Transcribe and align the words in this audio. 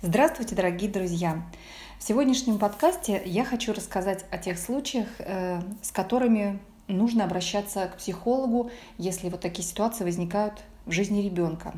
Здравствуйте, 0.00 0.54
дорогие 0.54 0.88
друзья! 0.88 1.42
В 1.98 2.04
сегодняшнем 2.04 2.60
подкасте 2.60 3.20
я 3.26 3.44
хочу 3.44 3.72
рассказать 3.72 4.24
о 4.30 4.38
тех 4.38 4.56
случаях, 4.56 5.08
э, 5.18 5.60
с 5.82 5.90
которыми 5.90 6.60
нужно 6.86 7.24
обращаться 7.24 7.88
к 7.88 7.96
психологу, 7.96 8.70
если 8.96 9.28
вот 9.28 9.40
такие 9.40 9.66
ситуации 9.66 10.04
возникают 10.04 10.62
в 10.86 10.92
жизни 10.92 11.20
ребенка. 11.20 11.74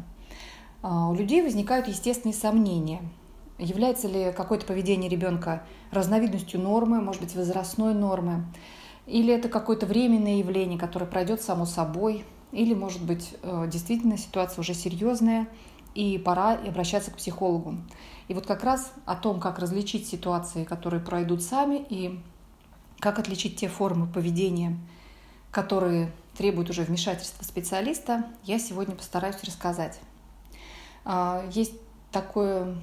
А, 0.83 1.09
у 1.09 1.15
людей 1.15 1.41
возникают 1.41 1.89
естественные 1.89 2.35
сомнения. 2.35 3.01
Является 3.57 4.07
ли 4.07 4.35
какое-то 4.37 4.67
поведение 4.67 5.09
ребенка 5.09 5.63
разновидностью 5.91 6.61
нормы, 6.61 7.01
может 7.01 7.23
быть, 7.23 7.35
возрастной 7.35 7.95
нормы, 7.95 8.45
или 9.07 9.33
это 9.33 9.49
какое-то 9.49 9.87
временное 9.87 10.37
явление, 10.37 10.79
которое 10.79 11.07
пройдет 11.07 11.41
само 11.41 11.65
собой, 11.65 12.27
или, 12.53 12.75
может 12.75 13.03
быть, 13.03 13.35
э, 13.43 13.67
действительно 13.67 14.19
ситуация 14.19 14.61
уже 14.61 14.75
серьезная, 14.75 15.49
и 15.95 16.19
пора 16.19 16.53
обращаться 16.55 17.11
к 17.11 17.17
психологу. 17.17 17.77
И 18.29 18.35
вот 18.35 18.47
как 18.47 18.65
раз 18.65 18.93
о 19.07 19.17
том, 19.17 19.41
как 19.41 19.59
различить 19.59 20.07
ситуации, 20.07 20.65
которые 20.65 21.01
пройдут 21.01 21.43
сами, 21.43 21.85
и 21.89 22.21
как 23.01 23.19
отличить 23.19 23.57
те 23.57 23.69
формы 23.69 24.07
поведения, 24.07 24.79
которые 25.51 26.13
требуют 26.37 26.71
уже 26.71 26.83
вмешательства 26.83 27.45
специалиста, 27.45 28.27
я 28.45 28.59
сегодня 28.59 28.95
постараюсь 28.95 29.43
рассказать. 29.43 30.01
А, 31.05 31.45
есть 31.53 31.75
такое 32.13 32.77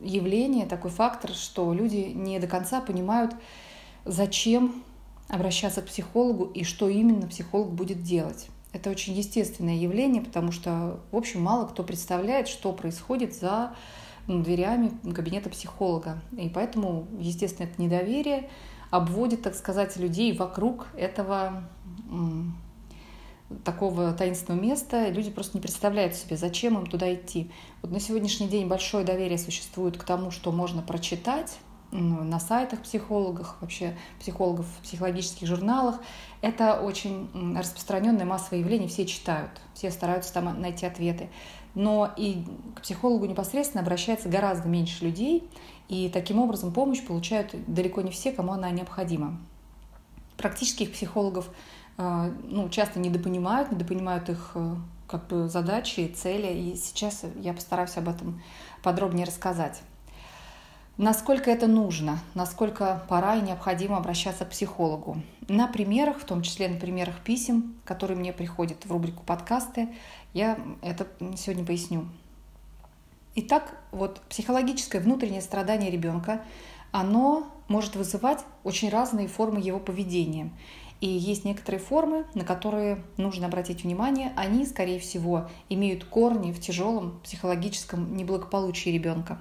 явление, 0.00 0.66
такой 0.66 0.90
фактор, 0.90 1.32
что 1.32 1.72
люди 1.72 2.12
не 2.14 2.38
до 2.38 2.46
конца 2.46 2.80
понимают, 2.80 3.34
зачем 4.04 4.82
обращаться 5.28 5.82
к 5.82 5.86
психологу 5.86 6.46
и 6.46 6.64
что 6.64 6.88
именно 6.88 7.28
психолог 7.28 7.70
будет 7.70 8.02
делать. 8.02 8.48
Это 8.72 8.90
очень 8.90 9.14
естественное 9.14 9.76
явление, 9.76 10.22
потому 10.22 10.52
что, 10.52 11.00
в 11.10 11.16
общем, 11.16 11.42
мало 11.42 11.66
кто 11.66 11.82
представляет, 11.82 12.48
что 12.48 12.72
происходит 12.72 13.34
за 13.34 13.74
дверями 14.28 14.92
кабинета 15.12 15.50
психолога. 15.50 16.20
И 16.36 16.48
поэтому, 16.48 17.08
естественно, 17.18 17.66
это 17.66 17.82
недоверие 17.82 18.48
обводит, 18.90 19.42
так 19.42 19.54
сказать, 19.54 19.96
людей 19.96 20.36
вокруг 20.36 20.86
этого 20.96 21.64
такого 23.64 24.12
таинственного 24.12 24.62
места, 24.62 25.08
люди 25.08 25.30
просто 25.30 25.56
не 25.56 25.60
представляют 25.60 26.14
себе, 26.14 26.36
зачем 26.36 26.78
им 26.78 26.86
туда 26.86 27.12
идти. 27.12 27.50
Вот 27.82 27.90
на 27.90 27.98
сегодняшний 27.98 28.46
день 28.46 28.68
большое 28.68 29.04
доверие 29.04 29.38
существует 29.38 29.96
к 29.98 30.04
тому, 30.04 30.30
что 30.30 30.52
можно 30.52 30.82
прочитать, 30.82 31.58
на 31.92 32.38
сайтах 32.38 32.80
психологов, 32.80 33.56
вообще 33.60 33.96
психологов 34.18 34.66
в 34.66 34.82
психологических 34.82 35.46
журналах. 35.46 36.00
Это 36.40 36.80
очень 36.80 37.28
распространенное 37.56 38.24
массовое 38.24 38.60
явление, 38.60 38.88
все 38.88 39.06
читают, 39.06 39.50
все 39.74 39.90
стараются 39.90 40.32
там 40.32 40.60
найти 40.60 40.86
ответы. 40.86 41.28
Но 41.74 42.12
и 42.16 42.44
к 42.74 42.82
психологу 42.82 43.26
непосредственно 43.26 43.82
обращается 43.82 44.28
гораздо 44.28 44.68
меньше 44.68 45.04
людей, 45.04 45.48
и 45.88 46.08
таким 46.08 46.38
образом 46.38 46.72
помощь 46.72 47.02
получают 47.04 47.54
далеко 47.66 48.00
не 48.02 48.10
все, 48.10 48.32
кому 48.32 48.52
она 48.52 48.70
необходима. 48.70 49.38
Практических 50.36 50.92
психологов 50.92 51.48
э, 51.98 52.32
ну, 52.44 52.68
часто 52.70 52.98
недопонимают, 52.98 53.72
недопонимают 53.72 54.28
их 54.28 54.52
э, 54.54 54.76
как 55.08 55.26
бы 55.26 55.48
задачи, 55.48 56.12
цели, 56.16 56.46
и 56.46 56.76
сейчас 56.76 57.24
я 57.36 57.52
постараюсь 57.52 57.96
об 57.96 58.08
этом 58.08 58.40
подробнее 58.82 59.26
рассказать 59.26 59.82
насколько 61.00 61.50
это 61.50 61.66
нужно, 61.66 62.20
насколько 62.34 63.02
пора 63.08 63.36
и 63.36 63.40
необходимо 63.40 63.96
обращаться 63.96 64.44
к 64.44 64.50
психологу. 64.50 65.16
На 65.48 65.66
примерах, 65.66 66.18
в 66.18 66.24
том 66.24 66.42
числе 66.42 66.68
на 66.68 66.78
примерах 66.78 67.20
писем, 67.20 67.74
которые 67.86 68.18
мне 68.18 68.34
приходят 68.34 68.84
в 68.84 68.92
рубрику 68.92 69.22
подкасты, 69.24 69.88
я 70.34 70.58
это 70.82 71.06
сегодня 71.38 71.64
поясню. 71.64 72.06
Итак, 73.34 73.78
вот 73.92 74.20
психологическое 74.28 75.00
внутреннее 75.00 75.40
страдание 75.40 75.90
ребенка, 75.90 76.42
оно 76.92 77.46
может 77.68 77.96
вызывать 77.96 78.44
очень 78.62 78.90
разные 78.90 79.26
формы 79.26 79.60
его 79.60 79.80
поведения. 79.80 80.50
И 81.00 81.08
есть 81.08 81.46
некоторые 81.46 81.80
формы, 81.80 82.26
на 82.34 82.44
которые 82.44 83.02
нужно 83.16 83.46
обратить 83.46 83.84
внимание. 83.84 84.34
Они, 84.36 84.66
скорее 84.66 85.00
всего, 85.00 85.48
имеют 85.70 86.04
корни 86.04 86.52
в 86.52 86.60
тяжелом 86.60 87.20
психологическом 87.22 88.14
неблагополучии 88.14 88.90
ребенка. 88.90 89.38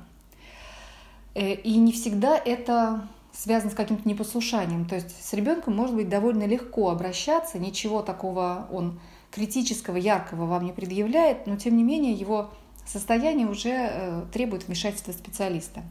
Э, 1.40 1.54
и 1.54 1.78
не 1.78 1.94
всегда 1.94 2.38
это 2.38 3.08
связано 3.32 3.72
с 3.72 3.76
каким-то 3.76 4.08
непослушанием. 4.08 4.86
То 4.86 4.96
есть 4.96 5.26
с 5.26 5.32
ребенком 5.34 5.74
может 5.74 5.96
быть 5.96 6.10
довольно 6.10 6.46
легко 6.46 6.90
обращаться, 6.90 7.58
ничего 7.58 8.02
такого 8.02 8.68
он 8.72 9.00
критического, 9.32 9.96
яркого 9.96 10.46
вам 10.48 10.66
не 10.66 10.74
предъявляет, 10.74 11.48
но 11.48 11.56
тем 11.56 11.78
не 11.78 11.84
менее 11.84 12.12
его 12.12 12.50
состояние 12.86 13.48
уже 13.48 13.70
э, 13.70 14.26
требует 14.34 14.68
вмешательства 14.68 15.14
специалиста. 15.14 15.82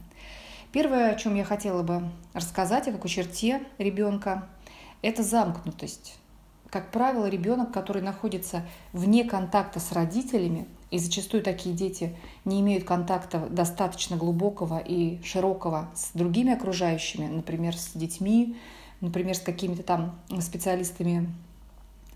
Первое, 0.71 1.13
о 1.13 1.15
чем 1.15 1.33
я 1.33 1.43
хотела 1.43 1.81
бы 1.81 2.03
рассказать, 2.33 2.87
о 2.87 2.91
какой 2.91 3.09
черте 3.09 3.63
ребенка, 3.79 4.47
это 5.01 5.23
замкнутость. 5.23 6.19
Как 6.69 6.91
правило, 6.91 7.25
ребенок, 7.27 7.71
который 7.71 8.01
находится 8.01 8.63
вне 8.93 9.23
контакта 9.23 9.79
с 9.79 9.91
родителями, 9.91 10.67
и 10.91 10.97
зачастую 10.97 11.43
такие 11.43 11.75
дети 11.75 12.15
не 12.45 12.61
имеют 12.61 12.83
контакта 12.83 13.47
достаточно 13.49 14.17
глубокого 14.17 14.79
и 14.79 15.21
широкого 15.23 15.89
с 15.95 16.11
другими 16.13 16.53
окружающими, 16.53 17.27
например, 17.27 17.77
с 17.77 17.91
детьми, 17.93 18.57
например, 19.01 19.35
с 19.35 19.39
какими-то 19.39 19.83
там 19.83 20.19
специалистами 20.41 21.31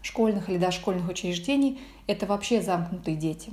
школьных 0.02 0.50
или 0.50 0.58
дошкольных 0.58 1.08
учреждений. 1.10 1.80
Это 2.08 2.26
вообще 2.26 2.62
замкнутые 2.62 3.16
дети. 3.16 3.52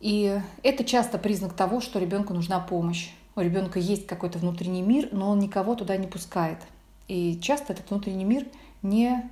И 0.00 0.40
это 0.64 0.84
часто 0.84 1.18
признак 1.18 1.54
того, 1.54 1.80
что 1.80 2.00
ребенку 2.00 2.34
нужна 2.34 2.58
помощь. 2.58 3.10
У 3.36 3.40
ребенка 3.40 3.78
есть 3.78 4.06
какой-то 4.06 4.38
внутренний 4.38 4.82
мир, 4.82 5.08
но 5.12 5.30
он 5.30 5.38
никого 5.38 5.74
туда 5.74 5.96
не 5.96 6.08
пускает. 6.08 6.58
И 7.06 7.38
часто 7.40 7.72
этот 7.72 7.90
внутренний 7.90 8.24
мир 8.24 8.46
не 8.82 9.30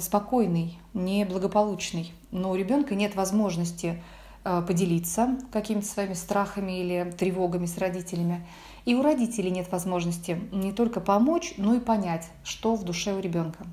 спокойный, 0.00 0.78
неблагополучный, 0.94 2.12
но 2.30 2.50
у 2.50 2.54
ребенка 2.54 2.94
нет 2.94 3.14
возможности 3.14 4.02
э, 4.44 4.62
поделиться 4.66 5.38
какими-то 5.52 5.86
своими 5.86 6.14
страхами 6.14 6.80
или 6.80 7.14
тревогами 7.16 7.66
с 7.66 7.76
родителями. 7.78 8.46
И 8.86 8.94
у 8.94 9.02
родителей 9.02 9.50
нет 9.50 9.70
возможности 9.70 10.40
не 10.52 10.72
только 10.72 11.00
помочь, 11.00 11.54
но 11.58 11.74
и 11.74 11.80
понять, 11.80 12.28
что 12.44 12.74
в 12.74 12.84
душе 12.84 13.14
у 13.14 13.20
ребенка. 13.20 13.66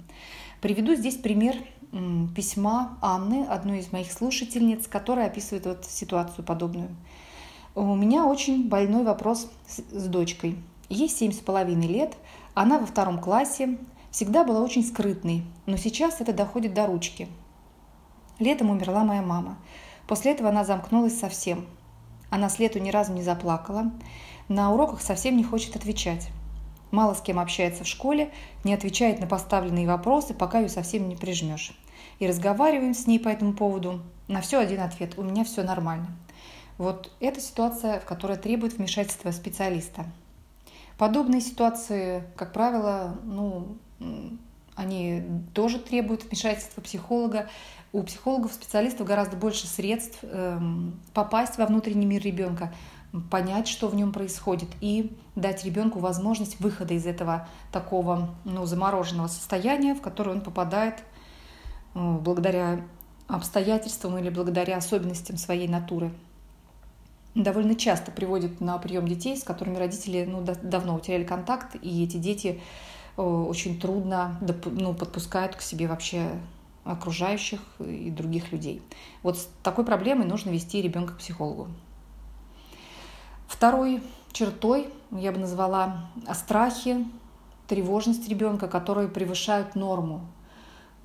Приведу 0.59 0.95
здесь 0.95 1.15
пример 1.15 1.55
письма 2.35 2.97
Анны, 3.01 3.45
одной 3.47 3.79
из 3.79 3.91
моих 3.91 4.11
слушательниц, 4.11 4.87
которая 4.87 5.27
описывает 5.27 5.65
вот 5.65 5.85
ситуацию 5.85 6.43
подобную. 6.43 6.89
У 7.75 7.95
меня 7.95 8.25
очень 8.25 8.67
больной 8.67 9.03
вопрос 9.03 9.49
с, 9.67 9.81
с 9.91 10.07
дочкой. 10.07 10.57
Ей 10.89 11.09
семь 11.09 11.31
с 11.31 11.37
половиной 11.37 11.87
лет, 11.87 12.15
она 12.55 12.79
во 12.79 12.85
втором 12.85 13.19
классе, 13.19 13.77
всегда 14.13 14.43
была 14.43 14.61
очень 14.61 14.85
скрытной, 14.85 15.43
но 15.65 15.75
сейчас 15.75 16.21
это 16.21 16.33
доходит 16.33 16.75
до 16.75 16.85
ручки. 16.85 17.27
Летом 18.37 18.69
умерла 18.69 19.03
моя 19.03 19.23
мама. 19.23 19.57
После 20.07 20.33
этого 20.33 20.49
она 20.49 20.63
замкнулась 20.63 21.19
совсем. 21.19 21.65
Она 22.29 22.47
с 22.47 22.59
лету 22.59 22.77
ни 22.77 22.91
разу 22.91 23.11
не 23.11 23.23
заплакала. 23.23 23.91
На 24.47 24.71
уроках 24.71 25.01
совсем 25.01 25.35
не 25.35 25.43
хочет 25.43 25.75
отвечать. 25.75 26.29
Мало 26.91 27.15
с 27.15 27.21
кем 27.21 27.39
общается 27.39 27.83
в 27.83 27.87
школе, 27.87 28.31
не 28.63 28.75
отвечает 28.75 29.19
на 29.19 29.25
поставленные 29.25 29.87
вопросы, 29.87 30.35
пока 30.35 30.59
ее 30.59 30.69
совсем 30.69 31.09
не 31.09 31.15
прижмешь. 31.15 31.75
И 32.19 32.27
разговариваем 32.27 32.93
с 32.93 33.07
ней 33.07 33.19
по 33.19 33.29
этому 33.29 33.53
поводу. 33.53 34.01
На 34.27 34.41
все 34.41 34.59
один 34.59 34.81
ответ. 34.81 35.17
У 35.17 35.23
меня 35.23 35.43
все 35.43 35.63
нормально. 35.63 36.07
Вот 36.77 37.11
это 37.19 37.41
ситуация, 37.41 37.99
в 37.99 38.05
которой 38.05 38.37
требует 38.37 38.73
вмешательства 38.73 39.31
специалиста. 39.31 40.05
Подобные 40.99 41.41
ситуации, 41.41 42.23
как 42.35 42.53
правило, 42.53 43.17
ну, 43.23 43.77
они 44.75 45.23
тоже 45.53 45.79
требуют 45.79 46.23
вмешательства 46.23 46.81
психолога. 46.81 47.49
У 47.91 48.01
психологов, 48.03 48.53
специалистов 48.53 49.05
гораздо 49.05 49.37
больше 49.37 49.67
средств 49.67 50.19
эм, 50.23 50.99
попасть 51.13 51.57
во 51.57 51.67
внутренний 51.67 52.07
мир 52.07 52.23
ребенка, 52.23 52.73
понять, 53.29 53.67
что 53.67 53.87
в 53.87 53.95
нем 53.95 54.11
происходит, 54.11 54.69
и 54.81 55.15
дать 55.35 55.63
ребенку 55.63 55.99
возможность 55.99 56.59
выхода 56.59 56.95
из 56.95 57.05
этого 57.05 57.47
такого 57.71 58.33
ну, 58.45 58.65
замороженного 58.65 59.27
состояния, 59.27 59.93
в 59.93 60.01
которое 60.01 60.31
он 60.31 60.41
попадает 60.41 61.03
э, 61.93 62.17
благодаря 62.21 62.81
обстоятельствам 63.27 64.17
или 64.17 64.29
благодаря 64.29 64.77
особенностям 64.77 65.37
своей 65.37 65.67
натуры. 65.67 66.11
Довольно 67.35 67.75
часто 67.75 68.11
приводят 68.11 68.61
на 68.61 68.77
прием 68.77 69.07
детей, 69.07 69.37
с 69.37 69.43
которыми 69.43 69.77
родители 69.77 70.25
ну, 70.25 70.43
давно 70.43 70.95
утеряли 70.95 71.23
контакт, 71.23 71.75
и 71.81 72.03
эти 72.03 72.17
дети 72.17 72.61
очень 73.15 73.79
трудно 73.79 74.39
ну, 74.65 74.93
подпускают 74.93 75.55
к 75.55 75.61
себе 75.61 75.87
вообще 75.87 76.31
окружающих 76.83 77.59
и 77.79 78.09
других 78.09 78.51
людей. 78.51 78.81
Вот 79.21 79.37
с 79.37 79.47
такой 79.63 79.85
проблемой 79.85 80.25
нужно 80.25 80.49
вести 80.49 80.81
ребенка 80.81 81.13
к 81.13 81.17
психологу. 81.17 81.67
Второй 83.47 84.01
чертой 84.31 84.89
я 85.11 85.31
бы 85.31 85.39
назвала 85.39 86.09
страхи, 86.33 87.05
тревожность 87.67 88.27
ребенка, 88.27 88.67
которые 88.67 89.07
превышают 89.07 89.75
норму. 89.75 90.21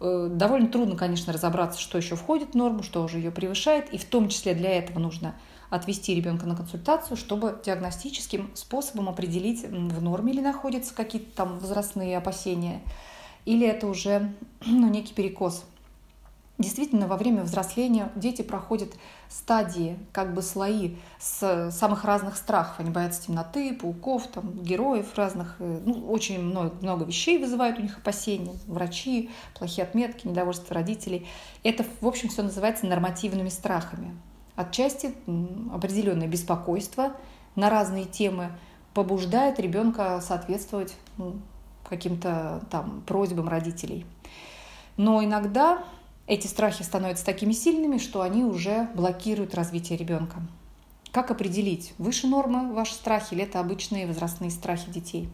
Э, 0.01 0.29
довольно 0.31 0.69
трудно, 0.69 0.97
конечно, 0.97 1.33
разобраться, 1.33 1.81
что 1.81 1.99
еще 1.99 2.17
входит 2.17 2.53
в 2.53 2.55
норму, 2.55 2.83
что 2.83 3.03
уже 3.03 3.19
ее 3.19 3.31
превышает, 3.31 3.93
и 3.93 3.99
в 3.99 4.05
том 4.05 4.29
числе 4.29 4.55
для 4.55 4.71
этого 4.71 4.99
нужно 4.99 5.35
отвести 5.71 6.15
ребенка 6.15 6.47
на 6.47 6.57
консультацию, 6.57 7.17
чтобы 7.17 7.61
диагностическим 7.65 8.51
способом 8.55 9.09
определить, 9.09 9.65
в 9.65 10.03
норме 10.03 10.33
ли 10.33 10.41
находятся 10.41 10.95
какие-то 10.95 11.35
там 11.35 11.59
возрастные 11.59 12.17
опасения, 12.17 12.81
или 13.45 13.67
это 13.67 13.87
уже 13.87 14.33
ну, 14.65 14.89
некий 14.89 15.15
перекос 15.15 15.65
Действительно, 16.59 17.07
во 17.07 17.17
время 17.17 17.45
взросления 17.45 18.11
дети 18.17 18.43
проходят 18.43 18.89
стадии, 19.29 19.97
как 20.11 20.35
бы 20.35 20.43
слои 20.43 20.97
с 21.21 21.71
самых 21.71 22.05
разных 22.05 22.37
страхов. 22.37 22.81
Они 22.81 22.91
боятся 22.91 23.23
темноты, 23.23 23.73
пауков, 23.75 24.27
там, 24.27 24.61
героев 24.61 25.07
разных. 25.15 25.55
Э, 25.61 25.81
ну, 25.85 26.11
очень 26.11 26.43
много, 26.43 26.75
много 26.81 27.05
вещей 27.05 27.39
вызывают 27.39 27.79
у 27.79 27.83
них 27.83 27.99
опасения. 27.99 28.57
Врачи, 28.67 29.31
плохие 29.57 29.85
отметки, 29.85 30.27
недовольство 30.27 30.75
родителей. 30.75 31.29
Это, 31.63 31.87
в 32.01 32.07
общем, 32.09 32.29
все 32.29 32.43
называется 32.43 32.87
нормативными 32.87 33.51
страхами. 33.51 34.17
Отчасти 34.59 35.15
определенное 35.73 36.27
беспокойство 36.27 37.13
на 37.55 37.71
разные 37.71 38.07
темы 38.07 38.51
побуждает 38.93 39.61
ребенка 39.61 40.21
соответствовать 40.21 40.97
ну, 41.17 41.37
каким-то 41.89 42.61
там 42.69 43.05
просьбам 43.07 43.49
родителей. 43.49 44.05
Но 44.97 45.23
иногда 45.23 45.85
эти 46.27 46.49
страхи 46.49 46.83
становятся 46.83 47.25
такими 47.25 47.53
сильными, 47.53 47.99
что 47.99 48.21
они 48.21 48.43
уже 48.43 48.89
блокируют 48.97 49.55
развитие 49.55 49.97
ребенка. 49.97 50.43
Как 51.13 51.31
определить, 51.31 51.95
выше 51.99 52.27
нормы 52.27 52.75
ваши 52.75 52.95
страхи 52.95 53.35
или 53.35 53.45
это 53.45 53.61
обычные 53.61 54.09
возрастные 54.09 54.51
страхи 54.51 54.91
детей? 54.91 55.29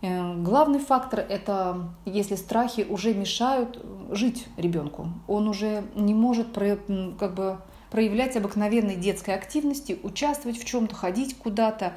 Э, 0.00 0.36
главный 0.36 0.78
фактор– 0.78 1.18
это 1.28 1.88
если 2.04 2.36
страхи 2.36 2.86
уже 2.88 3.14
мешают 3.14 3.84
жить 4.12 4.46
ребенку. 4.56 5.08
Он 5.26 5.48
уже 5.48 5.82
не 5.96 6.14
может 6.14 6.54
как 6.54 7.34
бы, 7.34 7.58
проявлять 7.90 8.36
обыкновенной 8.36 8.96
детской 8.96 9.34
активности, 9.34 9.98
участвовать 10.02 10.58
в 10.58 10.64
чем-то, 10.64 10.94
ходить 10.94 11.36
куда-то, 11.36 11.94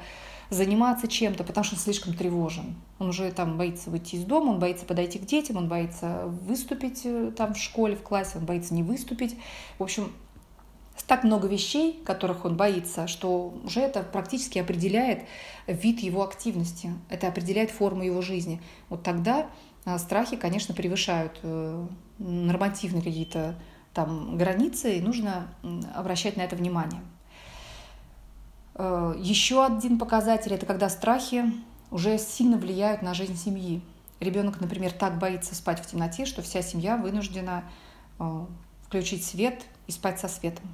заниматься 0.50 1.08
чем-то, 1.08 1.44
потому 1.44 1.64
что 1.64 1.76
он 1.76 1.80
слишком 1.80 2.14
тревожен. 2.14 2.74
Он 2.98 3.08
уже 3.08 3.30
там 3.32 3.56
боится 3.56 3.90
выйти 3.90 4.16
из 4.16 4.24
дома, 4.24 4.50
он 4.50 4.58
боится 4.58 4.84
подойти 4.84 5.18
к 5.18 5.24
детям, 5.24 5.56
он 5.56 5.68
боится 5.68 6.26
выступить 6.26 7.02
э, 7.04 7.32
там 7.36 7.54
в 7.54 7.58
школе, 7.58 7.96
в 7.96 8.02
классе, 8.02 8.38
он 8.38 8.44
боится 8.44 8.74
не 8.74 8.82
выступить. 8.82 9.36
В 9.78 9.82
общем, 9.82 10.12
так 11.06 11.24
много 11.24 11.48
вещей, 11.48 12.00
которых 12.04 12.44
он 12.44 12.56
боится, 12.56 13.06
что 13.06 13.54
уже 13.64 13.80
это 13.80 14.02
практически 14.02 14.58
определяет 14.58 15.24
вид 15.66 16.00
его 16.00 16.22
активности, 16.22 16.90
это 17.08 17.28
определяет 17.28 17.70
форму 17.70 18.02
его 18.02 18.22
жизни. 18.22 18.60
Вот 18.88 19.02
тогда 19.02 19.46
э, 19.84 19.98
страхи, 19.98 20.36
конечно, 20.36 20.74
превышают 20.74 21.38
э, 21.42 21.86
нормативные 22.18 23.02
какие-то 23.02 23.56
там 23.94 24.36
границы, 24.38 24.98
и 24.98 25.00
нужно 25.00 25.48
обращать 25.94 26.36
на 26.36 26.42
это 26.42 26.56
внимание. 26.56 27.02
Э, 28.74 29.14
Еще 29.18 29.64
один 29.64 29.98
показатель– 29.98 30.52
это 30.54 30.66
когда 30.66 30.88
страхи 30.88 31.44
уже 31.90 32.18
сильно 32.18 32.56
влияют 32.56 33.02
на 33.02 33.14
жизнь 33.14 33.36
семьи. 33.36 33.82
Ребенок, 34.20 34.60
например, 34.60 34.92
так 34.92 35.18
боится 35.18 35.54
спать 35.54 35.80
в 35.80 35.86
темноте, 35.86 36.26
что 36.26 36.42
вся 36.42 36.62
семья 36.62 36.96
вынуждена 36.96 37.64
э, 38.18 38.46
включить 38.86 39.24
свет 39.24 39.62
и 39.86 39.92
спать 39.92 40.20
со 40.20 40.28
светом. 40.28 40.64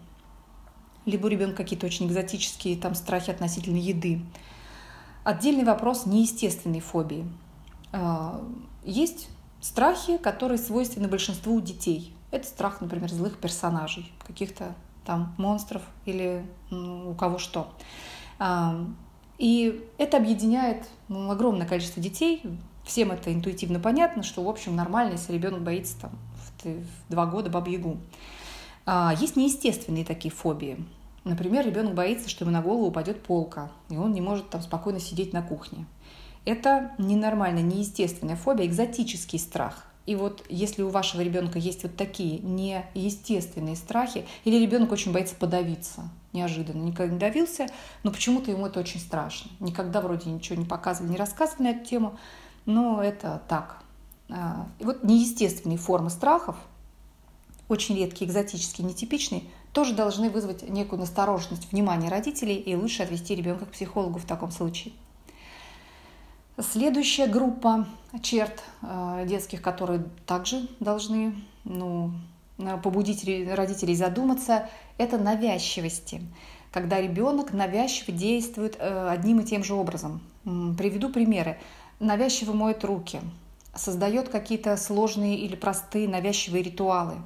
Либо 1.06 1.26
у 1.26 1.28
ребенка 1.28 1.58
какие-то 1.58 1.86
очень 1.86 2.06
экзотические 2.06 2.76
там 2.76 2.94
страхи 2.94 3.30
относительно 3.30 3.78
еды. 3.78 4.20
Отдельный 5.24 5.64
вопрос– 5.64 6.04
неестественной 6.06 6.80
фобии. 6.80 7.26
Э, 7.92 8.40
есть 8.84 9.28
страхи, 9.60 10.18
которые 10.18 10.58
свойственны 10.58 11.08
большинству 11.08 11.60
детей. 11.60 12.14
Это 12.30 12.46
страх, 12.46 12.80
например, 12.80 13.10
злых 13.10 13.38
персонажей, 13.38 14.12
каких-то 14.26 14.74
там 15.04 15.34
монстров 15.38 15.82
или 16.04 16.44
у 16.70 17.14
кого 17.14 17.38
что. 17.38 17.72
И 19.38 19.88
это 19.96 20.16
объединяет 20.16 20.88
ну, 21.08 21.30
огромное 21.30 21.66
количество 21.66 22.02
детей. 22.02 22.42
Всем 22.84 23.12
это 23.12 23.32
интуитивно 23.32 23.80
понятно, 23.80 24.22
что, 24.22 24.42
в 24.42 24.48
общем, 24.48 24.74
нормально, 24.74 25.12
если 25.12 25.32
ребенок 25.32 25.62
боится 25.62 25.96
там, 26.00 26.10
в 26.64 27.10
два 27.10 27.26
года 27.26 27.48
бабу-ягу. 27.48 27.98
А, 28.84 29.14
есть 29.18 29.36
неестественные 29.36 30.04
такие 30.04 30.32
фобии. 30.32 30.84
Например, 31.24 31.64
ребенок 31.64 31.94
боится, 31.94 32.28
что 32.28 32.44
ему 32.44 32.52
на 32.52 32.62
голову 32.62 32.86
упадет 32.86 33.22
полка, 33.22 33.70
и 33.90 33.96
он 33.96 34.12
не 34.12 34.20
может 34.20 34.48
там 34.50 34.62
спокойно 34.62 34.98
сидеть 34.98 35.32
на 35.32 35.42
кухне. 35.42 35.86
Это 36.46 36.92
ненормальная, 36.96 37.62
неестественная 37.62 38.36
фобия, 38.36 38.66
экзотический 38.66 39.38
страх. 39.38 39.84
И 40.08 40.16
вот 40.16 40.42
если 40.48 40.80
у 40.80 40.88
вашего 40.88 41.20
ребенка 41.20 41.58
есть 41.58 41.82
вот 41.82 41.94
такие 41.94 42.38
неестественные 42.38 43.76
страхи, 43.76 44.24
или 44.44 44.58
ребенок 44.58 44.90
очень 44.90 45.12
боится 45.12 45.34
подавиться, 45.34 46.08
неожиданно, 46.32 46.80
никогда 46.80 47.12
не 47.12 47.18
давился, 47.18 47.66
но 48.04 48.10
почему-то 48.10 48.50
ему 48.50 48.64
это 48.68 48.80
очень 48.80 49.00
страшно. 49.00 49.50
Никогда 49.60 50.00
вроде 50.00 50.30
ничего 50.30 50.58
не 50.58 50.64
показывали, 50.64 51.10
не 51.10 51.18
рассказывали 51.18 51.62
на 51.62 51.68
эту 51.72 51.84
тему, 51.84 52.18
но 52.64 53.02
это 53.02 53.42
так. 53.48 53.82
А, 54.30 54.66
и 54.78 54.84
вот 54.84 55.04
неестественные 55.04 55.76
формы 55.76 56.08
страхов, 56.08 56.56
очень 57.68 57.94
редкие, 57.94 58.30
экзотические, 58.30 58.88
нетипичные, 58.88 59.42
тоже 59.74 59.92
должны 59.92 60.30
вызвать 60.30 60.66
некую 60.70 61.00
настороженность, 61.00 61.70
внимание 61.70 62.10
родителей 62.10 62.56
и 62.56 62.74
лучше 62.74 63.02
отвести 63.02 63.34
ребенка 63.34 63.66
к 63.66 63.72
психологу 63.72 64.18
в 64.18 64.24
таком 64.24 64.52
случае. 64.52 64.94
Следующая 66.60 67.28
группа 67.28 67.86
черт 68.20 68.64
э, 68.82 69.24
детских, 69.28 69.62
которые 69.62 70.02
также 70.26 70.66
должны 70.80 71.36
ну, 71.62 72.10
побудить 72.82 73.24
родителей 73.54 73.94
задуматься, 73.94 74.68
это 74.96 75.18
навязчивости. 75.18 76.20
Когда 76.72 77.00
ребенок 77.00 77.52
навязчиво 77.52 78.12
действует 78.12 78.76
э, 78.80 79.08
одним 79.08 79.38
и 79.38 79.44
тем 79.44 79.62
же 79.62 79.74
образом. 79.74 80.20
Приведу 80.42 81.10
примеры. 81.10 81.58
Навязчиво 82.00 82.52
моет 82.52 82.84
руки, 82.84 83.20
создает 83.74 84.28
какие-то 84.28 84.76
сложные 84.76 85.36
или 85.36 85.54
простые 85.54 86.08
навязчивые 86.08 86.64
ритуалы 86.64 87.18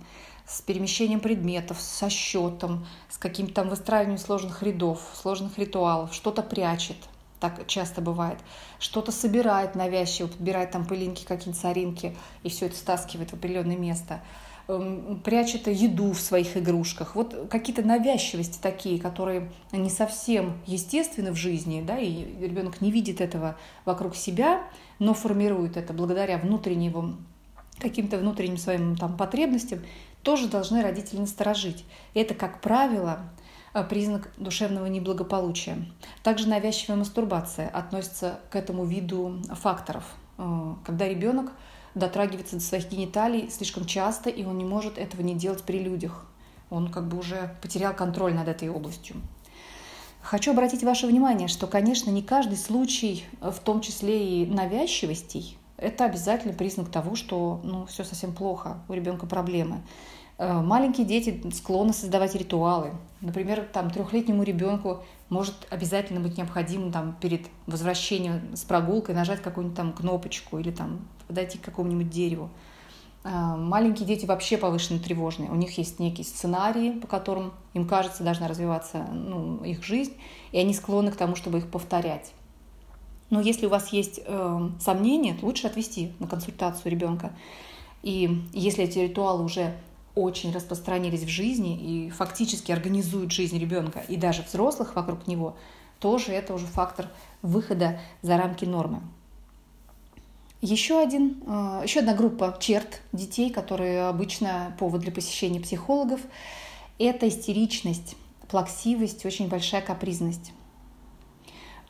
с 0.46 0.60
перемещением 0.60 1.20
предметов, 1.20 1.80
со 1.80 2.10
счетом, 2.10 2.86
с 3.08 3.16
каким-то 3.16 3.54
там 3.54 3.68
выстраиванием 3.70 4.18
сложных 4.18 4.62
рядов, 4.62 5.00
сложных 5.14 5.56
ритуалов, 5.58 6.12
что-то 6.12 6.42
прячет, 6.42 6.96
так 7.42 7.66
часто 7.66 8.00
бывает. 8.00 8.38
Что-то 8.78 9.10
собирает 9.10 9.74
навязчиво, 9.74 10.28
подбирает 10.28 10.70
там 10.70 10.84
пылинки, 10.84 11.24
какие-нибудь 11.24 11.60
соринки, 11.60 12.16
и 12.44 12.48
все 12.48 12.66
это 12.66 12.76
стаскивает 12.76 13.30
в 13.30 13.34
определенное 13.34 13.76
место. 13.76 14.20
Эм, 14.68 15.20
прячет 15.24 15.66
еду 15.66 16.12
в 16.12 16.20
своих 16.20 16.56
игрушках. 16.56 17.16
Вот 17.16 17.48
какие-то 17.50 17.82
навязчивости 17.82 18.60
такие, 18.62 19.00
которые 19.00 19.50
не 19.72 19.90
совсем 19.90 20.60
естественны 20.66 21.32
в 21.32 21.36
жизни, 21.36 21.82
да, 21.84 21.98
и 21.98 22.24
ребенок 22.40 22.80
не 22.80 22.92
видит 22.92 23.20
этого 23.20 23.56
вокруг 23.84 24.14
себя, 24.14 24.62
но 25.00 25.12
формирует 25.12 25.76
это 25.76 25.92
благодаря 25.92 26.38
внутреннему 26.38 27.16
каким-то 27.80 28.18
внутренним 28.18 28.58
своим 28.58 28.94
там, 28.94 29.16
потребностям, 29.16 29.80
тоже 30.22 30.46
должны 30.46 30.80
родители 30.80 31.18
насторожить. 31.18 31.84
Это, 32.14 32.34
как 32.34 32.60
правило, 32.60 33.18
признак 33.82 34.30
душевного 34.36 34.86
неблагополучия. 34.86 35.86
Также 36.22 36.48
навязчивая 36.48 36.96
мастурбация 36.96 37.68
относится 37.68 38.40
к 38.50 38.56
этому 38.56 38.84
виду 38.84 39.40
факторов, 39.54 40.04
э, 40.38 40.74
когда 40.84 41.08
ребенок 41.08 41.52
дотрагивается 41.94 42.56
до 42.56 42.62
своих 42.62 42.90
гениталий 42.90 43.50
слишком 43.50 43.86
часто, 43.86 44.30
и 44.30 44.44
он 44.44 44.58
не 44.58 44.64
может 44.64 44.98
этого 44.98 45.22
не 45.22 45.34
делать 45.34 45.62
при 45.62 45.78
людях. 45.78 46.26
Он 46.70 46.90
как 46.90 47.08
бы 47.08 47.18
уже 47.18 47.56
потерял 47.62 47.94
контроль 47.94 48.34
над 48.34 48.48
этой 48.48 48.68
областью. 48.68 49.16
Хочу 50.22 50.52
обратить 50.52 50.84
ваше 50.84 51.06
внимание, 51.06 51.48
что, 51.48 51.66
конечно, 51.66 52.10
не 52.10 52.22
каждый 52.22 52.56
случай, 52.56 53.24
в 53.40 53.58
том 53.58 53.80
числе 53.80 54.42
и 54.42 54.46
навязчивостей, 54.46 55.58
это 55.82 56.04
обязательно 56.04 56.54
признак 56.54 56.90
того, 56.90 57.16
что 57.16 57.60
ну, 57.64 57.86
все 57.86 58.04
совсем 58.04 58.32
плохо, 58.32 58.78
у 58.88 58.92
ребенка 58.92 59.26
проблемы. 59.26 59.82
Э, 60.42 60.60
маленькие 60.60 61.06
дети 61.06 61.40
склонны 61.54 61.92
создавать 61.92 62.34
ритуалы. 62.34 62.90
Например, 63.20 63.64
там 63.72 63.92
трехлетнему 63.92 64.42
ребенку 64.42 65.04
может 65.28 65.54
обязательно 65.70 66.18
быть 66.18 66.36
необходимо 66.36 66.90
там, 66.90 67.16
перед 67.20 67.42
возвращением 67.68 68.56
с 68.56 68.64
прогулкой 68.64 69.14
нажать 69.14 69.40
какую-нибудь 69.40 69.76
там 69.76 69.92
кнопочку 69.92 70.58
или 70.58 70.72
там 70.72 71.06
подойти 71.28 71.58
к 71.58 71.60
какому-нибудь 71.60 72.10
дереву. 72.10 72.50
Э, 73.22 73.54
маленькие 73.56 74.04
дети 74.04 74.26
вообще 74.26 74.58
повышенно 74.58 74.98
тревожные. 74.98 75.48
У 75.48 75.54
них 75.54 75.78
есть 75.78 76.00
некие 76.00 76.24
сценарии, 76.24 76.90
по 76.90 77.06
которым 77.06 77.52
им 77.72 77.86
кажется 77.86 78.24
должна 78.24 78.48
развиваться 78.48 79.06
ну, 79.12 79.62
их 79.62 79.84
жизнь, 79.84 80.14
и 80.50 80.58
они 80.58 80.74
склонны 80.74 81.12
к 81.12 81.16
тому, 81.16 81.36
чтобы 81.36 81.58
их 81.58 81.70
повторять. 81.70 82.32
Но 83.30 83.40
если 83.40 83.66
у 83.66 83.70
вас 83.70 83.92
есть 83.92 84.20
э, 84.24 84.70
сомнения, 84.80 85.34
то 85.34 85.46
лучше 85.46 85.68
отвести 85.68 86.14
на 86.18 86.26
консультацию 86.26 86.90
ребенка. 86.90 87.32
И 88.02 88.42
если 88.52 88.82
эти 88.82 88.98
ритуалы 88.98 89.44
уже 89.44 89.76
очень 90.14 90.52
распространились 90.52 91.22
в 91.22 91.28
жизни 91.28 91.78
и 91.78 92.10
фактически 92.10 92.72
организуют 92.72 93.32
жизнь 93.32 93.58
ребенка 93.58 94.00
и 94.08 94.16
даже 94.16 94.42
взрослых 94.42 94.94
вокруг 94.94 95.26
него, 95.26 95.56
тоже 96.00 96.32
это 96.32 96.52
уже 96.54 96.66
фактор 96.66 97.08
выхода 97.42 98.00
за 98.22 98.36
рамки 98.36 98.64
нормы. 98.64 99.00
Еще, 100.60 101.00
один, 101.00 101.42
э, 101.46 101.82
еще 101.84 102.00
одна 102.00 102.14
группа 102.14 102.56
черт 102.60 103.00
детей, 103.12 103.50
которые 103.50 104.06
обычно 104.06 104.76
повод 104.78 105.00
для 105.00 105.10
посещения 105.10 105.60
психологов, 105.60 106.20
это 106.98 107.28
истеричность, 107.28 108.16
плаксивость, 108.48 109.24
очень 109.26 109.48
большая 109.48 109.82
капризность. 109.82 110.52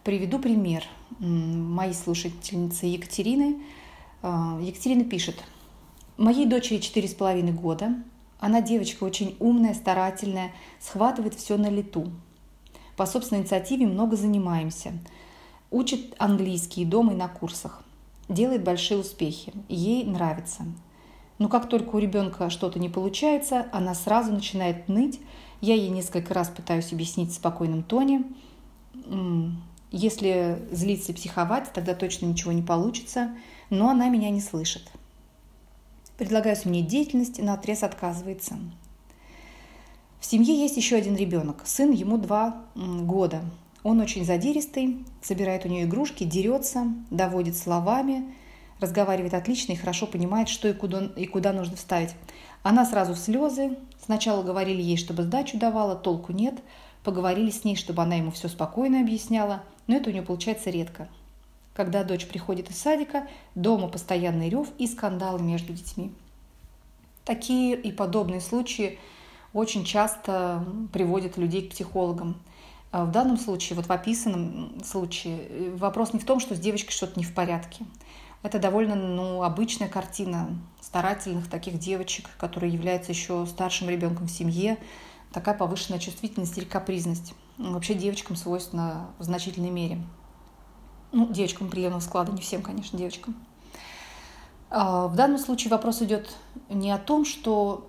Приведу 0.05 0.39
пример. 0.39 0.85
Моей 1.19 1.93
слушательницы 1.93 2.87
Екатерины. 2.87 3.63
Э, 4.23 4.59
Екатерина 4.63 5.05
пишет. 5.05 5.37
Моей 6.17 6.47
дочери 6.47 6.79
четыре 6.79 7.09
с 7.09 7.15
половиной 7.15 7.53
года. 7.53 7.95
Она 8.43 8.61
девочка 8.61 9.05
очень 9.05 9.37
умная, 9.39 9.73
старательная, 9.73 10.51
схватывает 10.81 11.35
все 11.35 11.57
на 11.57 11.69
лету. 11.69 12.11
По 12.97 13.07
собственной 13.07 13.43
инициативе 13.43 13.87
много 13.87 14.17
занимаемся. 14.17 14.95
Учит 15.71 16.17
английский 16.19 16.85
дома 16.85 17.13
и 17.13 17.17
на 17.17 17.29
курсах 17.29 17.85
делает 18.29 18.65
большие 18.65 18.99
успехи, 18.99 19.53
ей 19.69 20.03
нравится. 20.03 20.65
Но 21.39 21.49
как 21.49 21.69
только 21.69 21.95
у 21.95 22.01
ребенка 22.01 22.51
что-то 22.51 22.81
не 22.81 22.89
получается, 22.89 23.69
она 23.71 23.95
сразу 23.95 24.33
начинает 24.33 24.89
ныть. 24.89 25.21
Я 25.61 25.77
ей 25.77 25.91
несколько 25.91 26.35
раз 26.35 26.49
пытаюсь 26.49 26.93
объяснить 26.93 27.31
в 27.31 27.35
спокойном 27.35 27.85
тоне. 27.85 28.25
Если 29.93 30.67
злиться 30.73 31.13
и 31.13 31.15
психовать, 31.15 31.73
тогда 31.73 31.95
точно 31.95 32.27
ничего 32.27 32.51
не 32.51 32.63
получится, 32.63 33.37
но 33.71 33.89
она 33.89 34.09
меня 34.09 34.31
не 34.31 34.41
слышит. 34.41 34.91
Предлагаю 36.19 36.57
сменить 36.57 36.87
деятельность, 36.87 37.41
на 37.41 37.55
отрез 37.55 37.83
отказывается. 37.83 38.59
В 40.21 40.25
семье 40.25 40.55
есть 40.55 40.77
еще 40.77 40.97
один 40.97 41.17
ребенок. 41.17 41.63
Сын 41.65 41.91
ему 41.91 42.17
два 42.17 42.63
года. 42.77 43.43
Он 43.83 44.01
очень 44.01 44.25
задиристый, 44.25 45.05
собирает 45.21 45.65
у 45.65 45.69
нее 45.69 45.85
игрушки, 45.85 46.23
дерется, 46.23 46.87
доводит 47.11 47.57
словами, 47.57 48.33
разговаривает 48.79 49.35
отлично 49.35 49.73
и 49.73 49.77
хорошо 49.77 50.07
понимает, 50.07 50.49
что 50.49 50.69
и 50.69 50.73
куда, 50.73 51.11
и 51.17 51.27
куда 51.27 51.53
нужно 51.53 51.77
вставить. 51.77 52.11
Она 52.63 52.85
сразу 52.85 53.15
в 53.15 53.19
слезы. 53.19 53.77
Сначала 54.05 54.43
говорили 54.43 54.81
ей, 54.81 54.97
чтобы 54.97 55.25
сдачу 55.25 55.59
давала, 55.59 55.97
толку 55.97 56.33
нет. 56.33 56.55
Поговорили 57.03 57.51
с 57.51 57.65
ней, 57.65 57.75
чтобы 57.75 58.03
она 58.03 58.15
ему 58.15 58.31
все 58.31 58.49
спокойно 58.49 59.01
объясняла, 59.01 59.65
но 59.89 59.97
это 59.97 60.11
у 60.11 60.13
нее 60.13 60.23
получается 60.23 60.71
редко. 60.71 61.09
Когда 61.75 62.05
дочь 62.05 62.27
приходит 62.27 62.71
из 62.71 62.79
садика, 62.79 63.27
дома 63.55 63.89
постоянный 63.89 64.49
рев 64.49 64.69
и 64.79 64.87
скандалы 64.87 65.41
между 65.43 65.73
детьми. 65.73 66.13
Такие 67.25 67.77
и 67.77 67.93
подобные 67.93 68.41
случаи 68.41 68.99
очень 69.53 69.85
часто 69.85 70.65
приводят 70.93 71.37
людей 71.37 71.69
к 71.69 71.71
психологам– 71.71 72.41
а 72.93 73.07
в 73.07 73.11
данном 73.11 73.39
случае, 73.39 73.77
вот 73.77 73.87
в 73.87 73.91
описанном 73.91 74.85
случае, 74.85 75.71
вопрос 75.77 76.13
не 76.13 76.21
в 76.21 76.27
том, 76.27 76.41
что 76.41 76.55
с 76.55 76.61
девочкой 76.61 76.93
что-то 76.93 77.19
не 77.19 77.25
в 77.25 77.35
порядке. 77.35 77.87
Это 78.43 78.59
довольно 78.59 78.95
ну, 78.95 79.43
обычная 79.43 79.89
картина 79.89 80.51
старательных 80.83 81.49
таких 81.49 81.79
девочек, 81.79 82.29
которые 82.37 82.71
являются 82.71 83.11
еще 83.11 83.47
старшим 83.47 83.89
ребенком 83.89 84.27
в 84.27 84.31
семье, 84.31 84.77
такая 85.33 85.55
повышенная 85.55 86.01
чувствительность 86.01 86.59
или 86.59 86.67
капризность. 86.67 87.33
Вообще 87.57 87.95
девочкам 87.95 88.37
свойственно 88.37 89.09
в 89.19 89.23
значительной 89.23 89.71
мере. 89.71 90.03
Ну, 91.13 91.27
девочкам 91.29 91.69
приемного 91.69 92.01
склада, 92.01 92.33
не 92.33 92.41
всем, 92.41 92.63
конечно, 92.63 92.99
девочкам. 92.99 93.35
А, 94.71 95.07
в 95.09 95.15
данном 95.15 95.39
случае 95.39 95.71
вопрос 95.71 96.01
идет 96.03 96.35
не 96.71 96.91
о 96.91 96.99
том, 96.99 97.25
что 97.25 97.87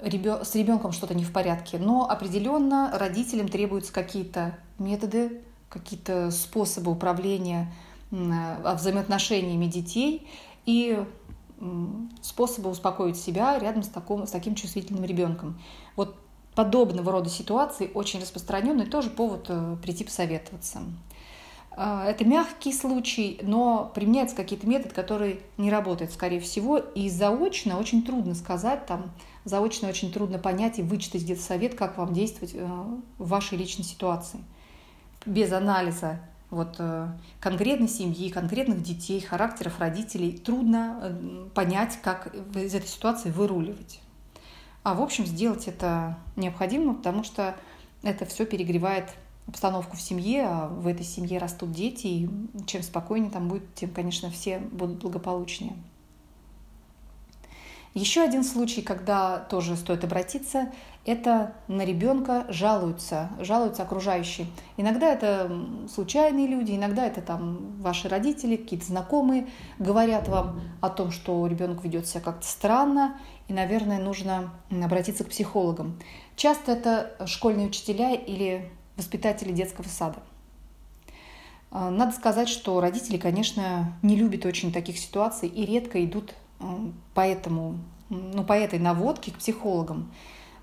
с 0.00 0.54
ребенком 0.54 0.92
что-то 0.92 1.14
не 1.14 1.24
в 1.24 1.32
порядке, 1.32 1.78
но 1.78 2.08
определенно 2.08 2.90
родителям 2.92 3.48
требуются 3.48 3.92
какие-то 3.92 4.58
методы, 4.78 5.40
какие-то 5.70 6.30
способы 6.30 6.90
управления 6.90 7.72
взаимоотношениями 8.10 9.66
детей 9.66 10.28
и 10.66 11.02
способы 12.20 12.70
успокоить 12.70 13.16
себя 13.16 13.58
рядом 13.58 13.82
с, 13.82 13.88
таком, 13.88 14.26
с 14.26 14.30
таким 14.30 14.54
чувствительным 14.54 15.04
ребенком. 15.04 15.58
Вот 15.96 16.16
подобного 16.54 17.10
рода 17.10 17.30
ситуации 17.30 17.90
очень 17.94 18.20
распространенный 18.20 18.86
тоже 18.86 19.10
повод 19.10 19.46
э, 19.48 19.76
прийти 19.82 20.04
посоветоваться. 20.04 20.82
А, 21.76 22.06
это 22.06 22.24
мягкий 22.24 22.72
случай, 22.72 23.38
но 23.42 23.90
применяются 23.94 24.36
какие-то 24.36 24.66
методы, 24.66 24.94
которые 24.94 25.40
не 25.56 25.70
работают, 25.70 26.12
скорее 26.12 26.40
всего, 26.40 26.78
и 26.78 27.08
заочно 27.08 27.78
очень 27.78 28.04
трудно 28.04 28.34
сказать, 28.34 28.86
там, 28.86 29.10
заочно 29.44 29.88
очень 29.88 30.12
трудно 30.12 30.38
понять 30.38 30.78
и 30.78 30.82
вычитать 30.82 31.22
где-то 31.22 31.42
совет, 31.42 31.74
как 31.74 31.98
вам 31.98 32.14
действовать 32.14 32.54
э, 32.54 32.64
в 33.18 33.28
вашей 33.28 33.58
личной 33.58 33.84
ситуации. 33.84 34.38
Без 35.26 35.52
анализа 35.52 36.20
вот, 36.50 36.76
э, 36.78 37.08
конкретной 37.40 37.88
семьи, 37.88 38.30
конкретных 38.30 38.80
детей, 38.80 39.20
характеров 39.20 39.80
родителей 39.80 40.32
трудно 40.32 41.00
э, 41.02 41.48
понять, 41.54 41.98
как 42.02 42.32
из 42.54 42.74
этой 42.74 42.86
ситуации 42.86 43.30
выруливать. 43.30 44.00
А 44.84 44.94
в 44.94 45.02
общем, 45.02 45.26
сделать 45.26 45.66
это 45.66 46.18
необходимо, 46.36 46.94
потому 46.94 47.24
что 47.24 47.56
это 48.02 48.26
все 48.26 48.46
перегревает 48.46 49.08
обстановку 49.46 49.96
в 49.96 50.00
семье, 50.00 50.46
а 50.46 50.68
в 50.68 50.86
этой 50.86 51.04
семье 51.04 51.38
растут 51.38 51.72
дети, 51.72 52.06
и 52.06 52.30
чем 52.66 52.82
спокойнее 52.82 53.30
там 53.30 53.48
будет, 53.48 53.74
тем, 53.74 53.90
конечно, 53.90 54.30
все 54.30 54.58
будут 54.58 54.98
благополучнее. 54.98 55.74
Еще 57.94 58.22
один 58.22 58.42
случай, 58.42 58.82
когда 58.82 59.38
тоже 59.38 59.76
стоит 59.76 60.02
обратиться, 60.02 60.72
это 61.06 61.54
на 61.68 61.84
ребенка 61.84 62.44
жалуются, 62.48 63.30
жалуются 63.38 63.84
окружающие. 63.84 64.48
Иногда 64.76 65.12
это 65.12 65.48
случайные 65.88 66.48
люди, 66.48 66.72
иногда 66.72 67.06
это 67.06 67.22
там 67.22 67.80
ваши 67.80 68.08
родители, 68.08 68.56
какие-то 68.56 68.86
знакомые 68.86 69.46
говорят 69.78 70.26
вам 70.26 70.60
о 70.80 70.90
том, 70.90 71.12
что 71.12 71.46
ребенок 71.46 71.84
ведет 71.84 72.08
себя 72.08 72.20
как-то 72.20 72.46
странно, 72.46 73.16
и, 73.46 73.52
наверное, 73.52 74.00
нужно 74.00 74.50
обратиться 74.70 75.22
к 75.22 75.28
психологам. 75.28 76.00
Часто 76.34 76.72
это 76.72 77.14
школьные 77.26 77.68
учителя 77.68 78.12
или 78.12 78.72
воспитатели 78.96 79.52
детского 79.52 79.86
сада. 79.88 80.22
А, 81.70 81.90
надо 81.90 82.12
сказать, 82.12 82.48
что 82.48 82.80
родители, 82.80 83.18
конечно, 83.18 83.92
не 84.02 84.16
любят 84.16 84.46
очень 84.46 84.72
таких 84.72 84.98
ситуаций 84.98 85.48
и 85.48 85.66
редко 85.66 86.04
идут 86.04 86.34
по, 87.14 87.20
этому, 87.20 87.78
ну, 88.08 88.44
по 88.44 88.52
этой 88.52 88.78
наводке 88.78 89.32
к 89.32 89.38
психологам. 89.38 90.12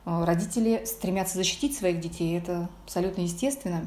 А, 0.06 0.26
родители 0.26 0.84
стремятся 0.86 1.38
защитить 1.38 1.78
своих 1.78 2.00
детей, 2.00 2.38
это 2.38 2.70
абсолютно 2.86 3.22
естественно. 3.22 3.86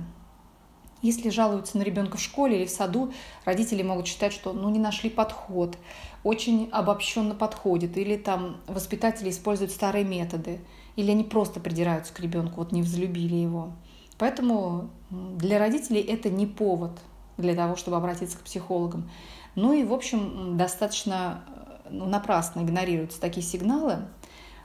Если 1.00 1.28
жалуются 1.28 1.76
на 1.76 1.82
ребенка 1.82 2.16
в 2.16 2.20
школе 2.20 2.56
или 2.58 2.64
в 2.66 2.70
саду, 2.70 3.12
родители 3.44 3.82
могут 3.82 4.06
считать, 4.06 4.32
что 4.32 4.52
ну, 4.52 4.70
не 4.70 4.78
нашли 4.78 5.10
подход, 5.10 5.76
очень 6.22 6.70
обобщенно 6.72 7.34
подходит, 7.34 7.98
или 7.98 8.16
там 8.16 8.56
воспитатели 8.66 9.28
используют 9.28 9.70
старые 9.70 10.04
методы, 10.04 10.60
или 10.96 11.10
они 11.10 11.24
просто 11.24 11.60
придираются 11.60 12.14
к 12.14 12.20
ребенку, 12.20 12.56
вот 12.56 12.72
не 12.72 12.80
взлюбили 12.80 13.34
его. 13.34 13.72
Поэтому 14.18 14.90
для 15.10 15.58
родителей 15.58 16.00
это 16.00 16.30
не 16.30 16.46
повод 16.46 16.92
для 17.36 17.54
того, 17.54 17.76
чтобы 17.76 17.96
обратиться 17.96 18.38
к 18.38 18.42
психологам. 18.42 19.10
Ну 19.54 19.72
и, 19.72 19.84
в 19.84 19.92
общем, 19.92 20.56
достаточно 20.56 21.44
ну, 21.90 22.06
напрасно 22.06 22.60
игнорируются 22.60 23.20
такие 23.20 23.44
сигналы. 23.44 23.98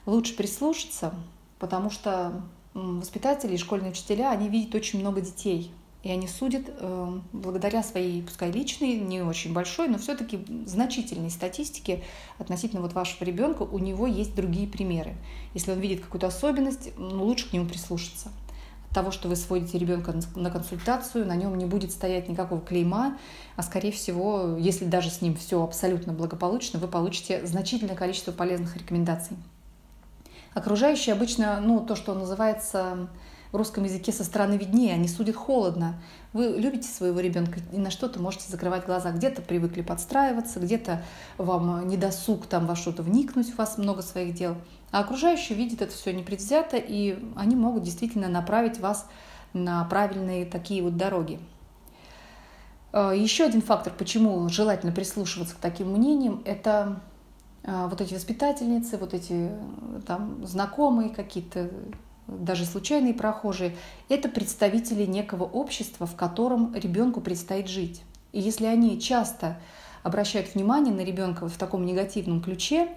Лучше 0.05 0.35
прислушаться, 0.35 1.13
потому 1.59 1.89
что 1.89 2.41
воспитатели 2.73 3.55
и 3.55 3.57
школьные 3.57 3.91
учителя, 3.91 4.31
они 4.31 4.49
видят 4.49 4.75
очень 4.75 4.99
много 4.99 5.21
детей. 5.21 5.71
И 6.01 6.09
они 6.09 6.29
судят 6.29 6.63
э, 6.67 7.19
благодаря 7.33 7.83
своей, 7.83 8.23
пускай 8.23 8.51
личной, 8.51 8.93
не 8.93 9.21
очень 9.21 9.51
большой, 9.51 9.89
но 9.89 9.97
все-таки 9.97 10.39
значительной 10.65 11.29
статистике 11.29 12.05
относительно 12.37 12.81
вот 12.81 12.93
вашего 12.93 13.25
ребенка, 13.25 13.63
у 13.63 13.79
него 13.79 14.07
есть 14.07 14.33
другие 14.33 14.65
примеры. 14.65 15.17
Если 15.53 15.71
он 15.71 15.79
видит 15.79 15.99
какую-то 15.99 16.27
особенность, 16.27 16.91
ну, 16.97 17.25
лучше 17.25 17.49
к 17.49 17.53
нему 17.53 17.67
прислушаться 17.67 18.31
того, 18.93 19.11
что 19.11 19.27
вы 19.27 19.35
сводите 19.35 19.77
ребенка 19.77 20.15
на 20.35 20.49
консультацию, 20.49 21.25
на 21.25 21.35
нем 21.35 21.57
не 21.57 21.65
будет 21.65 21.91
стоять 21.91 22.27
никакого 22.27 22.59
клейма, 22.61 23.17
а 23.55 23.63
скорее 23.63 23.91
всего, 23.91 24.57
если 24.57 24.85
даже 24.85 25.09
с 25.09 25.21
ним 25.21 25.35
все 25.35 25.63
абсолютно 25.63 26.13
благополучно, 26.13 26.79
вы 26.79 26.87
получите 26.87 27.45
значительное 27.45 27.95
количество 27.95 28.31
полезных 28.31 28.75
рекомендаций. 28.77 29.37
Окружающие 30.53 31.13
обычно, 31.13 31.61
ну, 31.61 31.79
то, 31.81 31.95
что 31.95 32.15
называется 32.15 33.07
в 33.51 33.55
русском 33.55 33.83
языке 33.83 34.11
со 34.11 34.23
стороны 34.23 34.55
виднее, 34.55 34.93
они 34.93 35.07
судят 35.07 35.35
холодно. 35.35 36.01
Вы 36.33 36.47
любите 36.57 36.87
своего 36.87 37.19
ребенка 37.19 37.59
и 37.71 37.77
на 37.77 37.89
что-то 37.89 38.19
можете 38.19 38.49
закрывать 38.49 38.85
глаза. 38.85 39.11
Где-то 39.11 39.41
привыкли 39.41 39.81
подстраиваться, 39.81 40.59
где-то 40.59 41.03
вам 41.37 41.87
не 41.87 41.97
досуг 41.97 42.45
там 42.45 42.67
во 42.67 42.75
что-то 42.75 43.01
вникнуть, 43.01 43.53
у 43.53 43.57
вас 43.57 43.77
много 43.77 44.01
своих 44.01 44.35
дел. 44.35 44.55
А 44.91 45.01
окружающие 45.01 45.57
видят 45.57 45.81
это 45.81 45.93
все 45.93 46.13
непредвзято, 46.13 46.77
и 46.77 47.19
они 47.35 47.55
могут 47.55 47.83
действительно 47.83 48.27
направить 48.27 48.79
вас 48.79 49.07
на 49.53 49.83
правильные 49.85 50.45
такие 50.45 50.81
вот 50.81 50.97
дороги. 50.97 51.39
Э, 52.91 53.13
Еще 53.15 53.45
один 53.45 53.61
фактор, 53.61 53.93
почему 53.97 54.47
желательно 54.49 54.91
прислушиваться 54.91 55.55
к 55.55 55.59
таким 55.59 55.91
мнениям, 55.91 56.41
это 56.45 57.01
э, 57.63 57.87
вот 57.89 58.01
эти 58.01 58.13
воспитательницы, 58.13 58.97
вот 58.97 59.13
эти 59.13 59.51
э, 59.51 60.01
там 60.05 60.45
знакомые 60.45 61.09
какие-то 61.09 61.69
даже 62.27 62.65
случайные 62.65 63.13
прохожие, 63.13 63.75
это 64.07 64.29
представители 64.29 65.05
некого 65.05 65.43
общества, 65.43 66.05
в 66.05 66.15
котором 66.15 66.75
ребенку 66.75 67.21
предстоит 67.21 67.67
жить. 67.67 68.03
И 68.31 68.39
если 68.39 68.65
они 68.65 68.99
часто 68.99 69.57
обращают 70.03 70.53
внимание 70.53 70.93
на 70.93 71.01
ребенка 71.01 71.41
вот 71.41 71.51
в 71.51 71.57
таком 71.57 71.85
негативном 71.85 72.41
ключе, 72.41 72.87
а, 72.87 72.93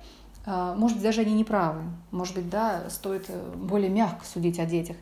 может 0.46 0.96
быть, 0.96 1.04
даже 1.04 1.20
они 1.20 1.34
не 1.34 1.44
правы. 1.44 1.82
Может 2.10 2.34
быть, 2.34 2.50
да, 2.50 2.90
стоит 2.90 3.26
э, 3.28 3.52
более 3.54 3.90
мягко 3.90 4.24
судить 4.24 4.58
о 4.58 4.66
детях. 4.66 4.96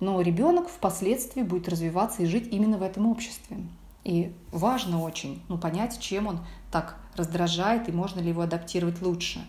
Но 0.00 0.20
ребенок 0.20 0.68
впоследствии 0.68 1.42
будет 1.42 1.68
развиваться 1.68 2.22
и 2.22 2.26
жить 2.26 2.48
именно 2.52 2.78
в 2.78 2.82
этом 2.82 3.06
обществе. 3.06 3.58
И 4.04 4.32
важно 4.52 5.02
очень 5.02 5.42
ну, 5.48 5.58
понять, 5.58 5.98
чем 6.00 6.28
он 6.28 6.40
так 6.70 6.96
раздражает 7.14 7.88
и 7.88 7.92
можно 7.92 8.20
ли 8.20 8.30
его 8.30 8.42
адаптировать 8.42 9.02
лучше. 9.02 9.44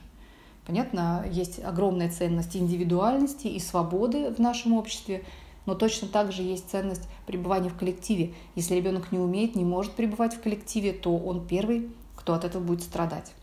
Понятно, 0.65 1.25
есть 1.31 1.63
огромная 1.63 2.10
ценность 2.10 2.55
индивидуальности 2.55 3.48
и 3.48 3.60
свободы 3.60 4.31
в 4.34 4.39
нашем 4.39 4.74
обществе, 4.74 5.24
но 5.65 5.75
точно 5.75 6.08
так 6.08 6.31
же 6.31 6.41
есть 6.41 6.69
ценность 6.69 7.08
пребывания 7.25 7.69
в 7.69 7.77
коллективе. 7.77 8.34
Если 8.55 8.75
ребенок 8.75 9.12
не 9.12 9.19
умеет, 9.19 9.55
не 9.55 9.65
может 9.65 9.93
пребывать 9.93 10.36
в 10.36 10.41
коллективе, 10.41 10.93
то 10.93 11.15
он 11.15 11.48
первый, 11.48 11.89
кто 12.15 12.34
от 12.34 12.43
этого 12.43 12.62
будет 12.63 12.84
страдать. 12.84 13.34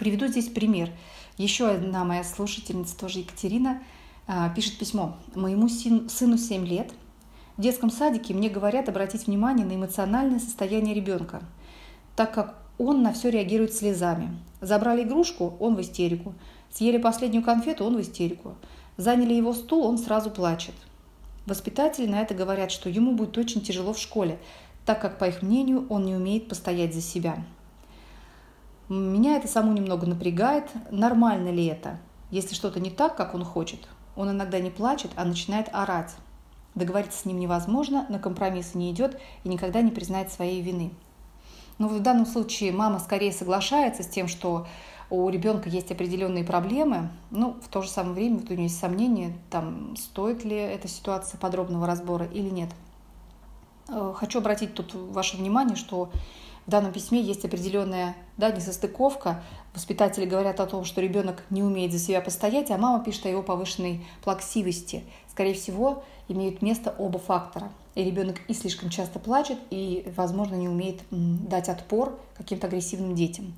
Приведу 0.00 0.28
здесь 0.28 0.48
пример. 0.48 0.88
Еще 1.36 1.68
одна 1.68 2.04
моя 2.04 2.24
слушательница, 2.24 2.96
тоже 2.96 3.18
Екатерина, 3.18 3.82
а, 4.26 4.48
пишет 4.48 4.78
письмо. 4.78 5.18
Моему 5.34 5.68
сыну 5.68 6.38
7 6.38 6.66
лет. 6.66 6.90
В 7.58 7.60
детском 7.60 7.90
садике 7.90 8.32
мне 8.32 8.48
говорят 8.48 8.88
обратить 8.88 9.26
внимание 9.26 9.66
на 9.66 9.74
эмоциональное 9.74 10.38
состояние 10.38 10.94
ребенка, 10.94 11.42
так 12.16 12.32
как 12.32 12.62
он 12.78 13.02
на 13.02 13.12
все 13.12 13.28
реагирует 13.28 13.74
слезами. 13.74 14.30
Забрали 14.62 15.02
игрушку, 15.02 15.54
он 15.60 15.76
в 15.76 15.82
истерику. 15.82 16.32
Съели 16.70 16.96
последнюю 16.96 17.44
конфету, 17.44 17.84
он 17.84 17.98
в 17.98 18.00
истерику. 18.00 18.56
Заняли 18.96 19.34
его 19.34 19.52
стул, 19.52 19.84
он 19.86 19.98
сразу 19.98 20.30
плачет. 20.30 20.76
Воспитатели 21.44 22.06
на 22.06 22.22
это 22.22 22.32
говорят, 22.32 22.70
что 22.70 22.88
ему 22.88 23.12
будет 23.12 23.36
очень 23.36 23.60
тяжело 23.60 23.92
в 23.92 23.98
школе, 23.98 24.38
так 24.86 24.98
как, 24.98 25.18
по 25.18 25.26
их 25.26 25.42
мнению, 25.42 25.86
он 25.90 26.06
не 26.06 26.14
умеет 26.14 26.48
постоять 26.48 26.94
за 26.94 27.02
себя. 27.02 27.44
Меня 28.90 29.36
это 29.36 29.46
саму 29.46 29.72
немного 29.72 30.04
напрягает. 30.04 30.68
Нормально 30.90 31.50
ли 31.50 31.64
это? 31.64 32.00
Если 32.32 32.56
что-то 32.56 32.80
не 32.80 32.90
так, 32.90 33.16
как 33.16 33.36
он 33.36 33.44
хочет, 33.44 33.78
он 34.16 34.32
иногда 34.32 34.58
не 34.58 34.70
плачет, 34.70 35.12
а 35.14 35.24
начинает 35.24 35.68
орать. 35.72 36.12
Договориться 36.74 37.20
с 37.20 37.24
ним 37.24 37.38
невозможно, 37.38 38.04
на 38.08 38.18
компромиссы 38.18 38.76
не 38.76 38.90
идет 38.90 39.20
и 39.44 39.48
никогда 39.48 39.80
не 39.80 39.92
признает 39.92 40.32
своей 40.32 40.60
вины. 40.60 40.90
Но 41.78 41.86
в 41.86 42.00
данном 42.00 42.26
случае 42.26 42.72
мама 42.72 42.98
скорее 42.98 43.30
соглашается 43.30 44.02
с 44.02 44.08
тем, 44.08 44.26
что 44.26 44.66
у 45.08 45.28
ребенка 45.28 45.68
есть 45.68 45.92
определенные 45.92 46.42
проблемы, 46.42 47.10
ну, 47.30 47.58
в 47.62 47.68
то 47.68 47.82
же 47.82 47.88
самое 47.88 48.14
время 48.14 48.38
вот 48.38 48.50
у 48.50 48.54
нее 48.54 48.64
есть 48.64 48.80
сомнения, 48.80 49.36
там, 49.50 49.94
стоит 49.94 50.44
ли 50.44 50.56
эта 50.56 50.88
ситуация 50.88 51.38
подробного 51.38 51.86
разбора 51.86 52.26
или 52.26 52.48
нет. 52.48 52.70
Э, 53.88 54.12
хочу 54.16 54.40
обратить 54.40 54.74
тут 54.74 54.94
ваше 54.94 55.36
внимание, 55.36 55.76
что 55.76 56.10
в 56.70 56.72
данном 56.72 56.92
письме 56.92 57.20
есть 57.20 57.44
определенная 57.44 58.14
да, 58.36 58.52
несостыковка. 58.52 59.42
Воспитатели 59.74 60.24
говорят 60.24 60.60
о 60.60 60.66
том, 60.66 60.84
что 60.84 61.00
ребенок 61.00 61.42
не 61.50 61.64
умеет 61.64 61.90
за 61.90 61.98
себя 61.98 62.20
постоять, 62.20 62.70
а 62.70 62.78
мама 62.78 63.02
пишет 63.02 63.26
о 63.26 63.28
его 63.28 63.42
повышенной 63.42 64.06
плаксивости. 64.22 65.02
Скорее 65.28 65.54
всего, 65.54 66.04
имеют 66.28 66.62
место 66.62 66.94
оба 66.96 67.18
фактора. 67.18 67.72
И 67.96 68.04
ребенок 68.04 68.36
и 68.46 68.54
слишком 68.54 68.88
часто 68.88 69.18
плачет, 69.18 69.58
и, 69.70 70.12
возможно, 70.14 70.54
не 70.54 70.68
умеет 70.68 71.00
дать 71.10 71.68
отпор 71.68 72.16
каким-то 72.36 72.68
агрессивным 72.68 73.16
детям. 73.16 73.52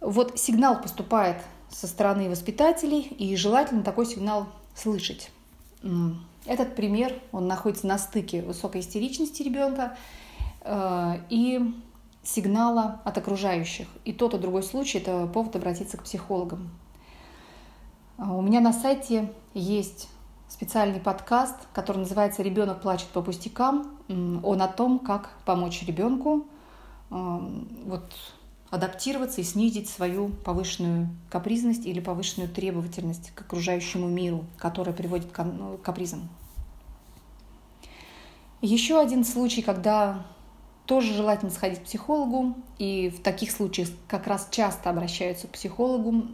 Вот 0.00 0.38
сигнал 0.38 0.80
поступает 0.80 1.36
со 1.68 1.86
стороны 1.86 2.30
воспитателей, 2.30 3.02
и 3.02 3.36
желательно 3.36 3.82
такой 3.82 4.06
сигнал 4.06 4.46
слышать. 4.74 5.30
Этот 6.46 6.74
пример, 6.74 7.12
он 7.32 7.48
находится 7.48 7.86
на 7.86 7.98
стыке 7.98 8.40
высокой 8.40 8.80
истеричности 8.80 9.42
ребенка 9.42 9.98
э, 10.62 11.20
и 11.28 11.74
сигнала 12.28 13.00
от 13.04 13.16
окружающих. 13.16 13.88
И 14.04 14.12
тот 14.12 14.34
и 14.34 14.38
другой 14.38 14.62
случай– 14.62 14.98
это 14.98 15.26
повод 15.26 15.56
обратиться 15.56 15.96
к 15.96 16.04
психологам. 16.04 16.70
А, 18.18 18.34
у 18.34 18.42
меня 18.42 18.60
на 18.60 18.72
сайте 18.72 19.32
есть 19.54 20.08
специальный 20.48 21.00
подкаст, 21.00 21.56
который 21.72 21.98
называется 21.98 22.42
«Ребенок 22.42 22.82
плачет 22.82 23.08
по 23.08 23.22
пустякам». 23.22 23.98
Он 24.08 24.62
о 24.62 24.68
том, 24.68 24.98
как 24.98 25.30
помочь 25.44 25.82
ребенку 25.82 26.46
вот, 27.10 28.12
адаптироваться 28.70 29.40
и 29.40 29.44
снизить 29.44 29.88
свою 29.88 30.28
повышенную 30.28 31.08
капризность 31.30 31.86
или 31.86 32.00
повышенную 32.00 32.50
требовательность 32.50 33.30
к 33.34 33.40
окружающему 33.42 34.08
миру, 34.08 34.44
которая 34.58 34.94
приводит 34.94 35.30
к 35.30 35.44
ну, 35.44 35.78
капризам. 35.78 36.28
Еще 38.60 38.98
один 39.00 39.24
случай, 39.24 39.62
когда 39.62 40.26
тоже 40.88 41.12
желательно 41.12 41.50
сходить 41.50 41.80
к 41.80 41.84
психологу, 41.84 42.56
и 42.78 43.10
в 43.10 43.22
таких 43.22 43.50
случаях 43.50 43.90
как 44.08 44.26
раз 44.26 44.48
часто 44.50 44.88
обращаются 44.88 45.46
к 45.46 45.50
психологу. 45.50 46.24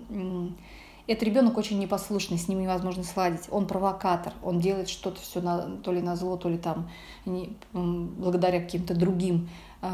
Это 1.09 1.25
ребенок 1.25 1.59
очень 1.59 1.81
непослушный, 1.81 2.39
с 2.39 2.47
ним 2.47 2.63
невозможно 2.63 3.03
сладить. 3.03 3.43
Он 3.51 3.67
провокатор, 3.67 4.33
он 4.45 4.61
делает 4.61 4.89
что-то 4.89 5.21
все 5.21 5.41
на, 5.41 5.77
то 5.83 5.93
ли 5.93 6.01
на 6.01 6.15
зло, 6.15 6.37
то 6.37 6.49
ли 6.49 6.57
там 6.57 6.89
не, 7.27 7.57
благодаря 7.73 8.61
каким-то 8.61 8.95
другим 8.95 9.51
э, 9.83 9.89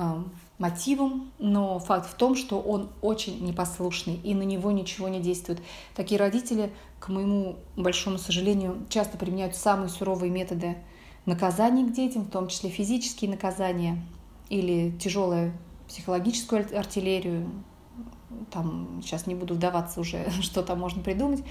мотивам. 0.59 1.33
Но 1.39 1.79
факт 1.79 2.09
в 2.09 2.15
том, 2.15 2.37
что 2.37 2.61
он 2.61 2.91
очень 3.01 3.43
непослушный 3.43 4.21
и 4.23 4.35
на 4.35 4.43
него 4.43 4.71
ничего 4.71 5.09
не 5.09 5.21
действует. 5.21 5.61
Такие 5.97 6.19
родители, 6.19 6.71
к 7.01 7.09
моему 7.09 7.57
большому 7.77 8.19
сожалению, 8.19 8.77
часто 8.91 9.17
применяют 9.17 9.57
самые 9.57 9.89
суровые 9.89 10.31
методы 10.31 10.77
наказаний 11.25 11.87
к 11.87 11.93
детям, 11.93 12.25
в 12.25 12.31
том 12.31 12.49
числе 12.49 12.69
физические 12.69 13.31
наказания 13.31 14.01
или 14.51 14.91
тяжелую 14.99 15.53
психологическую 15.89 16.67
артиллерию. 16.79 17.51
Там 18.51 19.01
сейчас 19.03 19.27
не 19.27 19.35
буду 19.35 19.55
вдаваться 19.55 20.01
уже, 20.01 20.31
что 20.43 20.63
там 20.63 20.81
можно 20.81 21.03
придумать. 21.03 21.43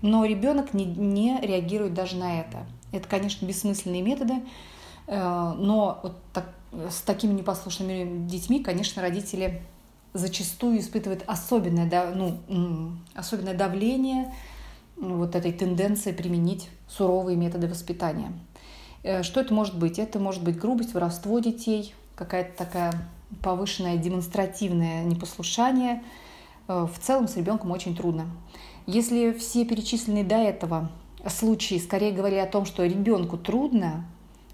Но 0.00 0.24
ребенок 0.24 0.72
не, 0.72 0.84
не 0.84 1.38
реагирует 1.40 1.92
даже 1.92 2.16
на 2.16 2.40
это. 2.40 2.66
Это, 2.92 3.08
конечно, 3.08 3.44
бессмысленные 3.44 4.02
методы, 4.02 4.34
э, 5.06 5.54
но 5.58 6.00
вот 6.02 6.16
так, 6.32 6.52
с 6.90 7.00
такими 7.02 7.32
непослушными 7.32 8.26
детьми, 8.26 8.62
конечно, 8.62 9.02
родители 9.02 9.62
зачастую 10.12 10.78
испытывают 10.80 11.24
особенное, 11.26 12.14
ну, 12.14 12.96
особенное 13.14 13.54
давление 13.54 14.32
вот 14.96 15.34
этой 15.34 15.52
тенденции 15.52 16.12
применить 16.12 16.68
суровые 16.88 17.36
методы 17.36 17.68
воспитания. 17.68 18.32
Э, 19.02 19.22
что 19.22 19.40
это 19.40 19.52
может 19.52 19.78
быть? 19.78 19.98
Это 19.98 20.18
может 20.18 20.42
быть 20.42 20.58
грубость, 20.58 20.94
воровство 20.94 21.38
детей, 21.38 21.94
какая-то 22.16 22.56
такая 22.56 22.92
повышенное 23.42 23.96
демонстративное 23.96 25.04
непослушание. 25.04 26.02
Э, 26.66 26.86
в 26.92 26.98
целом 26.98 27.28
с 27.28 27.36
ребенком 27.36 27.70
очень 27.70 27.94
трудно. 27.94 28.26
Если 28.86 29.32
все 29.32 29.64
перечисленные 29.64 30.24
до 30.24 30.36
этого 30.36 30.90
случаи 31.28 31.78
скорее 31.78 32.12
говорили 32.12 32.40
о 32.40 32.46
том, 32.46 32.64
что 32.64 32.84
ребенку 32.84 33.36
трудно, 33.36 34.04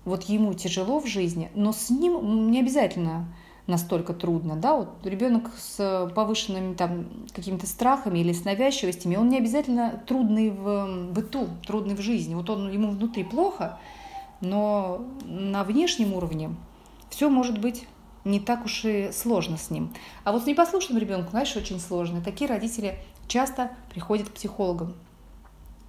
вот 0.05 0.25
ему 0.25 0.53
тяжело 0.55 1.01
в 1.01 1.07
жизни, 1.07 1.51
но 1.55 1.72
с 1.72 1.90
ним 1.90 2.51
не 2.51 2.61
обязательно 2.61 3.33
настолько 3.66 4.12
трудно, 4.12 4.57
да, 4.57 4.75
вот 4.75 4.88
ребенок 5.05 5.51
с 5.57 6.11
повышенными 6.16 6.75
там 6.75 7.07
какими-то 7.33 7.66
страхами 7.66 8.18
или 8.18 8.33
с 8.33 8.44
навязчивостями, 8.44 9.14
он 9.14 9.29
не 9.29 9.38
обязательно 9.38 10.03
трудный 10.07 10.51
в 10.51 11.12
быту, 11.12 11.46
трудный 11.64 11.94
в 11.94 12.01
жизни, 12.01 12.35
вот 12.35 12.51
он 12.51 12.72
ему 12.72 12.90
внутри 12.90 13.22
плохо, 13.22 13.79
но 14.40 15.05
на 15.25 15.62
внешнем 15.62 16.14
уровне 16.14 16.51
все 17.12 17.29
может 17.29 17.59
быть 17.59 17.87
не 18.25 18.40
так 18.40 18.64
уж 18.64 18.87
и 18.87 19.11
сложно 19.12 19.59
с 19.59 19.68
ним. 19.68 19.92
А 20.25 20.33
вот 20.33 20.44
с 20.44 20.46
непослушным 20.46 20.98
ребенком, 20.98 21.31
знаешь, 21.31 21.55
очень 21.55 21.79
сложно. 21.79 22.22
Такие 22.22 22.48
родители 22.48 22.98
часто 23.29 23.70
приходят 23.90 24.31
к 24.31 24.33
психологам. 24.33 24.94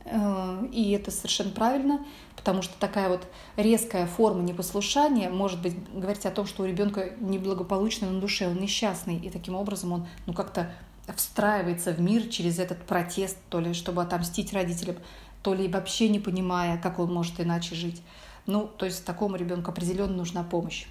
Э, 0.03 0.67
и 0.73 0.91
это 0.91 1.11
совершенно 1.11 1.51
правильно, 1.51 2.05
потому 2.35 2.61
что 2.61 2.73
такая 2.77 3.07
вот 3.07 3.25
резкая 3.55 4.05
форма 4.05 4.41
непослушания 4.41 5.29
может 5.29 5.61
быть 5.61 5.75
говорить 5.93 6.25
о 6.25 6.31
том, 6.31 6.45
что 6.45 6.63
у 6.63 6.65
ребенка 6.65 7.11
неблагополучно 7.21 8.09
на 8.09 8.19
душе, 8.19 8.47
он 8.47 8.57
несчастный, 8.57 9.15
и 9.15 9.29
таким 9.29 9.55
образом 9.55 9.93
он 9.93 10.07
ну, 10.25 10.33
как-то 10.33 10.73
встраивается 11.15 11.93
в 11.93 12.01
мир 12.01 12.27
через 12.27 12.59
этот 12.59 12.85
протест, 12.85 13.37
то 13.49 13.61
ли 13.61 13.73
чтобы 13.73 14.01
отомстить 14.01 14.51
родителям, 14.51 14.97
то 15.41 15.53
ли 15.53 15.69
вообще 15.69 16.09
не 16.09 16.19
понимая, 16.19 16.77
как 16.77 16.99
он 16.99 17.13
может 17.13 17.39
иначе 17.39 17.75
жить. 17.75 18.01
Ну, 18.45 18.67
то 18.67 18.85
есть 18.85 19.05
такому 19.05 19.37
ребенку 19.37 19.71
определенно 19.71 20.15
нужна 20.15 20.43
помощь. 20.43 20.85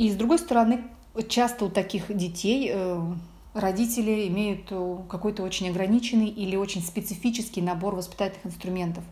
И 0.00 0.10
с 0.10 0.14
другой 0.14 0.38
стороны, 0.38 0.84
часто 1.28 1.66
у 1.66 1.68
таких 1.68 2.16
детей 2.16 2.70
э, 2.72 3.02
родители 3.52 4.28
имеют 4.28 4.68
э, 4.70 4.96
какой-то 5.10 5.42
очень 5.42 5.68
ограниченный 5.68 6.28
или 6.28 6.56
очень 6.56 6.80
специфический 6.80 7.60
набор 7.60 7.94
воспитательных 7.94 8.46
инструментов. 8.46 9.04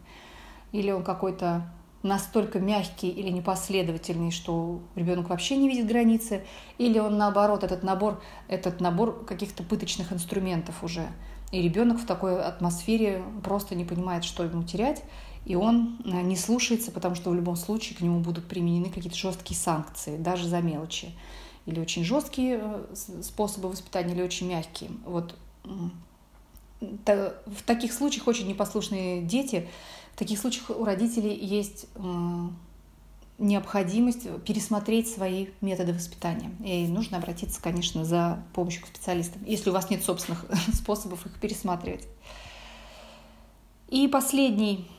Или 0.73 0.91
он 0.91 1.05
какой-то 1.05 1.71
настолько 2.03 2.59
мягкий 2.59 3.11
или 3.11 3.29
непоследовательный, 3.29 4.31
что 4.31 4.81
ребенок 4.95 5.29
вообще 5.29 5.59
не 5.59 5.69
видит 5.69 5.89
границы, 5.89 6.47
или 6.79 6.99
он 6.99 7.19
наоборот, 7.19 7.65
этот 7.65 7.83
набор, 7.83 8.23
этот 8.49 8.81
набор 8.81 9.27
каких-то 9.27 9.65
пыточных 9.65 10.11
инструментов 10.15 10.83
уже. 10.83 11.09
И 11.53 11.61
ребенок 11.61 11.99
в 11.99 12.07
такой 12.07 12.43
атмосфере 12.43 13.23
просто 13.45 13.75
не 13.75 13.85
понимает, 13.85 14.25
что 14.25 14.43
ему 14.43 14.63
терять, 14.63 15.05
и 15.45 15.55
он 15.55 15.99
э, 16.05 16.21
не 16.23 16.37
слушается, 16.37 16.91
потому 16.91 17.15
что 17.15 17.31
в 17.31 17.35
любом 17.35 17.57
случае 17.57 17.97
к 17.97 18.01
нему 18.01 18.21
будут 18.21 18.47
применены 18.47 18.91
какие-то 18.91 19.17
жесткие 19.17 19.59
санкции, 19.59 20.17
даже 20.17 20.49
за 20.49 20.61
мелочи. 20.61 21.13
или 21.67 21.81
очень 21.81 22.05
жесткие 22.05 22.63
способы 23.23 23.69
воспитания, 23.69 24.15
или 24.15 24.23
очень 24.23 24.49
мягкие. 24.49 24.91
Вот 25.05 25.35
в 26.81 27.63
таких 27.67 27.93
случаях 27.93 28.27
очень 28.27 28.47
непослушные 28.47 29.23
дети, 29.23 29.69
в 30.15 30.19
таких 30.19 30.39
случаях 30.39 30.71
у 30.71 30.85
родителей 30.85 31.35
есть 31.35 31.87
необходимость 33.39 34.29
пересмотреть 34.45 35.09
свои 35.09 35.47
методы 35.61 35.93
воспитания. 35.93 36.51
И 36.65 36.89
нужно 36.89 37.19
обратиться, 37.19 37.63
конечно, 37.63 38.05
за 38.05 38.43
помощью 38.53 38.83
к 38.83 38.89
специалистам, 38.89 39.45
если 39.45 39.71
у 39.71 39.73
вас 39.73 39.91
нет 39.91 40.03
собственных 40.05 40.45
способов 40.75 41.25
их 41.25 41.39
пересматривать. 41.41 42.07
И 43.89 44.09
последний, 44.09 44.87
э, 44.87 44.98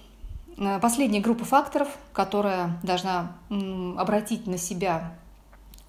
последняя 0.82 1.22
группа 1.22 1.46
факторов, 1.46 1.88
которая 2.14 2.80
должна 2.84 3.38
обратить 3.50 4.48
на 4.48 4.58
себя 4.58 5.14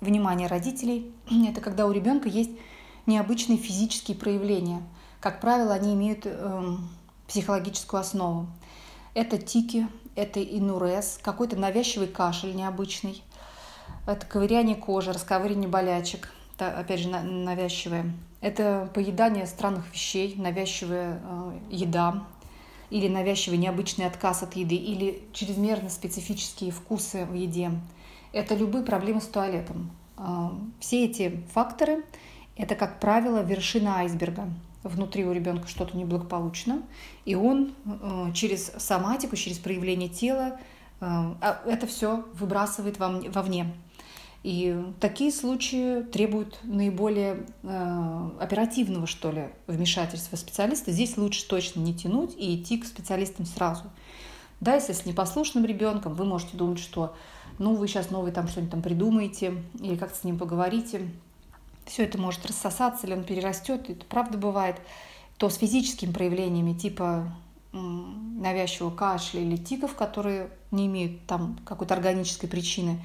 внимание 0.00 0.48
родителей, 0.48 1.12
это 1.48 1.61
когда 1.61 1.87
у 1.87 1.92
ребенка 1.92 2.28
есть 2.28 2.50
необычные 3.06 3.59
физические 3.59 4.16
проявления. 4.16 4.83
Как 5.20 5.40
правило, 5.40 5.74
они 5.74 5.94
имеют 5.94 6.24
эм, 6.24 6.88
психологическую 7.26 8.00
основу. 8.00 8.46
Это 9.14 9.38
тики, 9.38 9.88
это 10.14 10.42
инурез, 10.42 11.18
какой-то 11.22 11.56
навязчивый 11.56 12.09
кашель 12.09 12.54
необычный, 12.54 13.22
это 14.06 14.24
ковыряние 14.26 14.76
кожи, 14.76 15.12
расковыривание 15.12 15.68
болячек, 15.68 16.33
это, 16.56 16.78
опять 16.78 17.00
же, 17.00 17.09
навязчивое. 17.09 18.12
Это 18.40 18.90
поедание 18.94 19.46
странных 19.46 19.92
вещей, 19.92 20.35
навязчивая 20.37 21.20
э, 21.22 21.59
еда, 21.70 22.24
или 22.90 23.09
навязчивый 23.09 23.59
необычный 23.59 24.07
отказ 24.07 24.42
от 24.42 24.57
еды, 24.57 24.74
или 24.74 25.22
чрезмерно 25.33 25.90
специфические 25.90 26.72
вкусы 26.72 27.24
в 27.24 27.35
еде. 27.35 27.70
Это 28.33 28.55
любые 28.55 28.85
проблемы 28.85 29.20
с 29.20 29.26
туалетом. 29.26 29.90
Э, 30.18 30.50
все 30.81 31.05
эти 31.05 31.40
факторы– 31.53 32.05
это, 32.57 32.74
как 32.74 33.00
правило, 33.00 33.42
вершина 33.42 33.98
айсберга– 33.98 34.48
внутри 34.83 35.24
у 35.24 35.33
ребенка 35.33 35.68
что-то 35.68 35.96
неблагополучно, 35.96 36.83
и 37.24 37.35
он 37.35 37.74
э, 37.85 38.33
через 38.35 38.72
соматику, 38.79 39.37
через 39.37 39.59
проявление 39.59 40.09
тела 40.09 40.59
э, 41.00 41.05
а 41.05 41.62
это 41.66 41.87
все 41.87 42.24
выбрасывает 42.35 42.98
вовне. 42.98 43.74
И 44.42 44.74
такие 45.00 45.33
случаи 45.33 46.03
требуют 46.03 46.59
наиболее 46.62 47.46
э, 47.62 48.31
оперативного, 48.40 49.07
что 49.07 49.31
ли, 49.31 49.48
вмешательства 49.66 50.37
специалиста. 50.37 50.92
Здесь 50.92 51.18
лучше 51.18 51.46
точно 51.46 51.81
не 51.81 51.94
тянуть 51.94 52.35
и 52.38 52.57
идти 52.57 52.79
к 52.79 52.87
специалистам 52.87 53.44
сразу. 53.44 53.85
Да, 54.61 54.74
если 54.74 54.94
с 54.94 55.05
непослушным 55.05 55.66
ребенком, 55.66 56.14
вы 56.14 56.24
можете 56.24 56.57
думать, 56.57 56.79
что 56.79 57.14
ну, 57.59 57.74
вы 57.74 57.87
сейчас 57.87 58.11
новый 58.11 58.33
там 58.33 58.48
что-нибудь 58.48 58.72
там 58.72 58.83
придумаете 58.83 59.62
или 59.79 59.96
как-то 59.96 60.18
с 60.18 60.24
ним 60.24 60.38
поговорите 60.38 61.11
все 61.90 62.05
это 62.05 62.18
может 62.18 62.46
рассосаться, 62.46 63.07
или 63.07 63.14
он 63.14 63.24
перерастет, 63.24 63.90
это 63.90 64.05
правда 64.07 64.38
бывает, 64.38 64.76
то 65.38 65.48
с 65.48 65.57
физическими 65.57 66.12
проявлениями 66.12 66.72
типа 66.72 67.33
навязчивого 67.72 68.94
кашля 68.94 69.40
или 69.40 69.57
тиков, 69.57 69.94
которые 69.94 70.50
не 70.70 70.87
имеют 70.87 71.24
там 71.26 71.59
какой-то 71.64 71.94
органической 71.94 72.46
причины, 72.46 73.00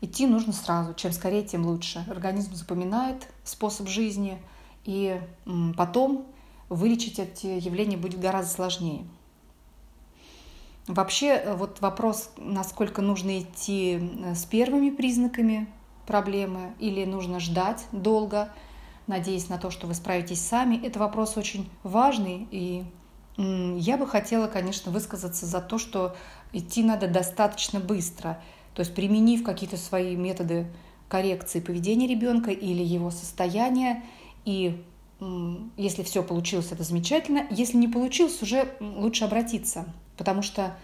идти 0.00 0.26
нужно 0.26 0.52
сразу. 0.52 0.94
Чем 0.94 1.12
скорее, 1.12 1.42
тем 1.42 1.66
лучше. 1.66 2.04
Организм 2.08 2.54
запоминает 2.54 3.28
способ 3.44 3.88
жизни, 3.88 4.40
и 4.84 5.20
потом 5.76 6.26
вылечить 6.68 7.18
эти 7.18 7.46
явления 7.46 7.96
будет 7.96 8.20
гораздо 8.20 8.52
сложнее. 8.52 9.04
Вообще, 10.86 11.28
э, 11.28 11.54
вот 11.54 11.80
вопрос, 11.80 12.30
насколько 12.36 13.02
нужно 13.02 13.40
идти 13.40 14.00
с 14.34 14.44
первыми 14.46 14.90
признаками 14.90 15.68
проблемы 16.06 16.74
или 16.80 17.04
нужно 17.04 17.38
ждать 17.38 17.86
долго, 17.92 18.52
надеясь 19.06 19.48
на 19.48 19.58
то, 19.58 19.70
что 19.70 19.86
вы 19.86 19.94
справитесь 19.94 20.40
сами. 20.40 20.84
Это 20.84 20.98
вопрос 20.98 21.36
очень 21.36 21.70
важный, 21.82 22.48
и 22.50 22.84
я 23.36 23.96
бы 23.96 24.06
хотела, 24.06 24.48
конечно, 24.48 24.90
высказаться 24.90 25.46
за 25.46 25.60
то, 25.60 25.78
что 25.78 26.16
идти 26.52 26.82
надо 26.82 27.06
достаточно 27.06 27.78
быстро, 27.80 28.42
то 28.74 28.80
есть 28.80 28.94
применив 28.94 29.42
какие-то 29.42 29.76
свои 29.76 30.16
методы 30.16 30.66
коррекции 31.08 31.60
поведения 31.60 32.06
ребенка 32.06 32.50
или 32.50 32.82
его 32.82 33.10
состояния, 33.10 34.02
и 34.44 34.82
если 35.76 36.02
все 36.02 36.22
получилось, 36.22 36.72
это 36.72 36.82
замечательно. 36.82 37.46
Если 37.50 37.76
не 37.76 37.88
получилось, 37.88 38.40
уже 38.42 38.68
лучше 38.80 39.24
обратиться, 39.24 39.84
потому 40.16 40.42
что 40.42 40.76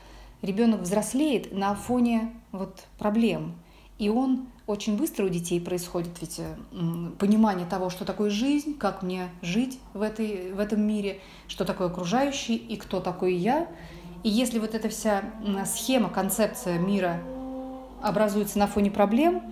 ребенок 0.43 0.83
взрослеет 0.83 1.53
на 1.53 1.75
фоне 1.75 2.33
вот 2.53 2.85
проблем, 2.99 3.55
и 3.99 4.11
он 4.11 4.47
очень 4.67 4.97
быстро 4.97 5.25
у 5.25 5.29
детей 5.29 5.61
происходит 5.61 6.11
ведь 6.21 6.41
э, 6.41 6.57
понимание 7.19 7.67
того, 7.67 7.89
что 7.89 8.05
такое 8.05 8.31
жизнь, 8.31 8.77
как 8.77 9.03
мне 9.03 9.31
жить 9.41 9.79
в, 9.95 10.03
этой, 10.03 10.53
в 10.53 10.59
этом 10.59 10.83
мире, 10.83 11.21
что 11.47 11.65
такое 11.65 11.87
окружающий 11.87 12.57
и 12.57 12.77
кто 12.77 13.01
такой 13.01 13.35
я. 13.35 13.69
И 14.25 14.29
если 14.29 14.59
вот 14.59 14.75
эта 14.75 14.89
вся 14.89 15.23
схема, 15.65 16.11
концепция 16.11 16.79
мира 16.79 17.23
образуется 18.03 18.59
на 18.59 18.67
фоне 18.67 18.91
проблем, 18.91 19.43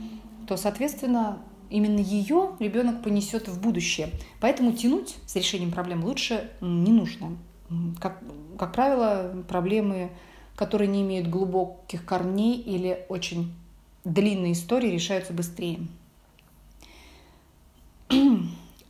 то, 0.46 0.56
соответственно, 0.56 1.38
именно 1.70 1.98
ее 1.98 2.50
ребенок 2.58 3.02
понесет 3.02 3.48
в 3.48 3.60
будущее. 3.60 4.10
Поэтому 4.40 4.72
тянуть 4.72 5.16
с 5.26 5.36
решением 5.36 5.72
проблем 5.72 6.04
лучше 6.04 6.50
не 6.60 6.92
нужно. 6.92 7.36
Как, 8.00 8.22
как 8.58 8.72
правило, 8.72 9.44
проблемы, 9.48 10.10
которые 10.54 10.88
не 10.88 11.02
имеют 11.02 11.28
глубоких 11.28 12.04
корней 12.04 12.56
или 12.56 13.06
очень 13.08 13.52
длинные 14.04 14.52
истории 14.52 14.90
решаются 14.90 15.32
быстрее. 15.32 15.80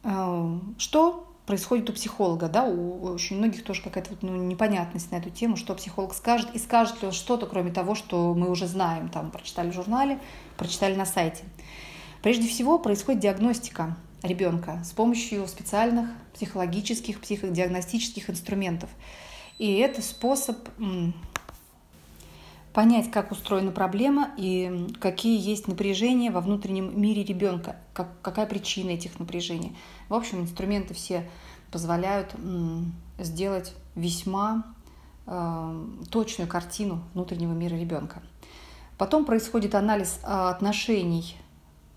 А, 0.02 0.58
что 0.78 1.26
происходит 1.46 1.90
у 1.90 1.92
психолога, 1.92 2.48
да, 2.48 2.64
у 2.64 3.02
очень 3.04 3.36
многих 3.36 3.64
тоже 3.64 3.82
какая-то 3.82 4.10
вот, 4.10 4.22
ну, 4.22 4.34
непонятность 4.36 5.10
на 5.10 5.16
эту 5.16 5.30
тему, 5.30 5.56
что 5.56 5.74
психолог 5.74 6.14
скажет, 6.14 6.48
и 6.54 6.58
скажет 6.58 7.02
ли 7.02 7.08
он 7.08 7.12
что-то, 7.12 7.46
кроме 7.46 7.70
того, 7.70 7.94
что 7.94 8.34
мы 8.34 8.50
уже 8.50 8.66
знаем, 8.66 9.08
там, 9.08 9.30
прочитали 9.30 9.70
в 9.70 9.74
журнале, 9.74 10.18
прочитали 10.56 10.94
на 10.94 11.04
сайте. 11.04 11.44
Прежде 12.22 12.48
всего 12.48 12.78
происходит 12.78 13.20
диагностика 13.20 13.96
ребенка 14.22 14.80
с 14.84 14.92
помощью 14.92 15.46
специальных 15.46 16.08
психологических, 16.32 17.20
психодиагностических 17.20 18.30
инструментов. 18.30 18.88
И 19.58 19.74
это 19.74 20.00
способ 20.00 20.56
понять, 22.74 23.10
как 23.10 23.30
устроена 23.30 23.70
проблема 23.70 24.32
и 24.36 24.88
какие 25.00 25.40
есть 25.40 25.68
напряжения 25.68 26.30
во 26.30 26.40
внутреннем 26.40 27.00
мире 27.00 27.22
ребенка, 27.24 27.76
как, 27.94 28.20
какая 28.20 28.46
причина 28.46 28.90
этих 28.90 29.18
напряжений. 29.20 29.76
В 30.08 30.14
общем, 30.14 30.40
инструменты 30.40 30.92
все 30.92 31.30
позволяют 31.70 32.34
сделать 33.18 33.74
весьма 33.94 34.64
э, 35.26 35.86
точную 36.10 36.48
картину 36.48 37.04
внутреннего 37.14 37.52
мира 37.52 37.76
ребенка. 37.76 38.22
Потом 38.98 39.24
происходит 39.24 39.74
анализ 39.74 40.20
а, 40.22 40.50
отношений 40.50 41.36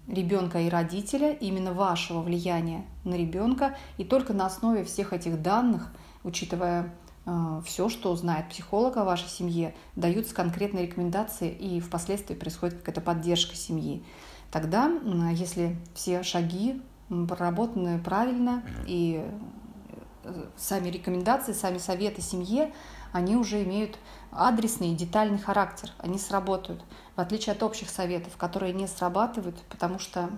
ребенка 0.08 0.62
и 0.62 0.70
родителя, 0.70 1.32
именно 1.32 1.72
вашего 1.72 2.22
влияния 2.22 2.86
на 3.04 3.14
ребенка, 3.14 3.78
и 3.98 4.04
только 4.04 4.34
на 4.34 4.48
основе 4.48 4.84
всех 4.84 5.14
этих 5.14 5.42
данных, 5.44 5.94
учитывая 6.24 6.86
Э, 6.86 7.07
все, 7.66 7.90
что 7.90 8.16
знает 8.16 8.50
психолог 8.50 8.98
о 8.98 9.04
вашей 9.04 9.28
семье, 9.28 9.76
даются 9.96 10.34
конкретные 10.34 10.88
рекомендации, 10.88 11.52
и 11.52 11.80
впоследствии 11.82 12.36
происходит 12.36 12.80
какая-то 12.80 13.02
поддержка 13.02 13.56
семьи. 13.56 14.04
Тогда, 14.52 14.90
если 15.34 15.76
все 15.94 16.24
шаги 16.24 16.82
проработаны 17.10 18.00
правильно, 18.00 18.64
и 18.86 19.26
э, 20.24 20.46
сами 20.58 20.90
рекомендации, 20.90 21.54
сами 21.54 21.78
советы 21.78 22.22
семье, 22.22 22.74
они 23.18 23.36
уже 23.36 23.64
имеют 23.64 23.98
адресный 24.32 24.92
и 24.92 24.96
детальный 24.96 25.40
характер, 25.40 25.92
они 25.98 26.18
сработают, 26.18 26.84
в 27.16 27.20
отличие 27.20 27.54
от 27.54 27.64
общих 27.64 27.90
советов, 27.90 28.38
которые 28.38 28.74
не 28.74 28.88
срабатывают, 28.88 29.58
потому 29.70 30.00
что 30.00 30.30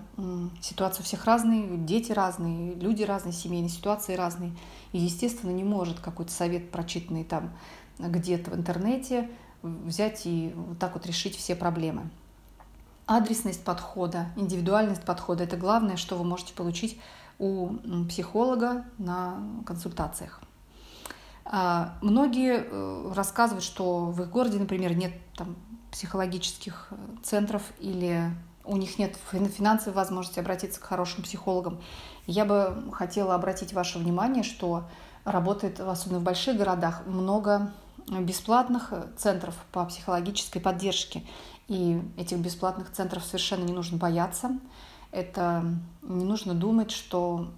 ситуации 0.62 1.02
у 1.02 1.04
всех 1.04 1.24
разные, 1.24 1.76
дети 1.76 2.12
разные, 2.12 2.74
люди 2.74 3.02
разные, 3.02 3.32
семейные 3.32 3.68
ситуации 3.68 4.14
разные. 4.14 4.52
И, 4.92 4.98
естественно, 4.98 5.50
не 5.50 5.64
может 5.64 6.00
какой-то 6.00 6.32
совет, 6.32 6.70
прочитанный 6.70 7.24
там 7.24 7.52
где-то 7.98 8.50
в 8.52 8.54
интернете, 8.54 9.30
взять 9.62 10.24
и 10.24 10.52
вот 10.56 10.78
так 10.78 10.94
вот 10.94 11.04
решить 11.06 11.36
все 11.36 11.54
проблемы. 11.54 12.08
Адресность 13.06 13.64
подхода, 13.64 14.26
индивидуальность 14.36 15.02
подхода– 15.02 15.44
это 15.44 15.56
главное, 15.56 15.96
что 15.96 16.16
вы 16.16 16.24
можете 16.24 16.54
получить 16.54 16.98
у 17.38 17.74
психолога 18.08 18.84
на 18.98 19.42
консультациях. 19.66 20.40
А, 21.52 21.94
многие 22.00 22.64
э, 22.64 23.12
рассказывают, 23.12 23.64
что 23.64 24.06
в 24.06 24.22
их 24.22 24.30
городе, 24.30 24.56
например, 24.58 24.94
нет 24.94 25.12
там, 25.34 25.56
психологических 25.90 26.86
э, 26.92 26.94
центров 27.24 27.64
или 27.80 28.30
у 28.64 28.76
них 28.76 29.00
нет 29.00 29.16
финансовой 29.32 29.94
возможности 29.94 30.38
обратиться 30.38 30.80
к 30.80 30.84
хорошим 30.84 31.24
психологам. 31.24 31.80
Я 32.28 32.44
бы 32.44 32.84
хотела 32.92 33.34
обратить 33.34 33.72
ваше 33.72 33.98
внимание, 33.98 34.44
что 34.44 34.84
работает, 35.24 35.80
особенно 35.80 36.20
в 36.20 36.22
больших 36.22 36.56
городах, 36.56 37.02
много 37.06 37.72
бесплатных 38.06 38.92
центров 39.16 39.56
по 39.72 39.84
психологической 39.86 40.62
поддержке. 40.62 41.24
И 41.66 42.00
этих 42.16 42.38
бесплатных 42.38 42.92
центров 42.92 43.24
совершенно 43.24 43.64
не 43.64 43.72
нужно 43.72 43.98
бояться. 43.98 44.52
Это 45.10 45.64
не 46.02 46.24
нужно 46.24 46.54
думать, 46.54 46.92
что 46.92 47.48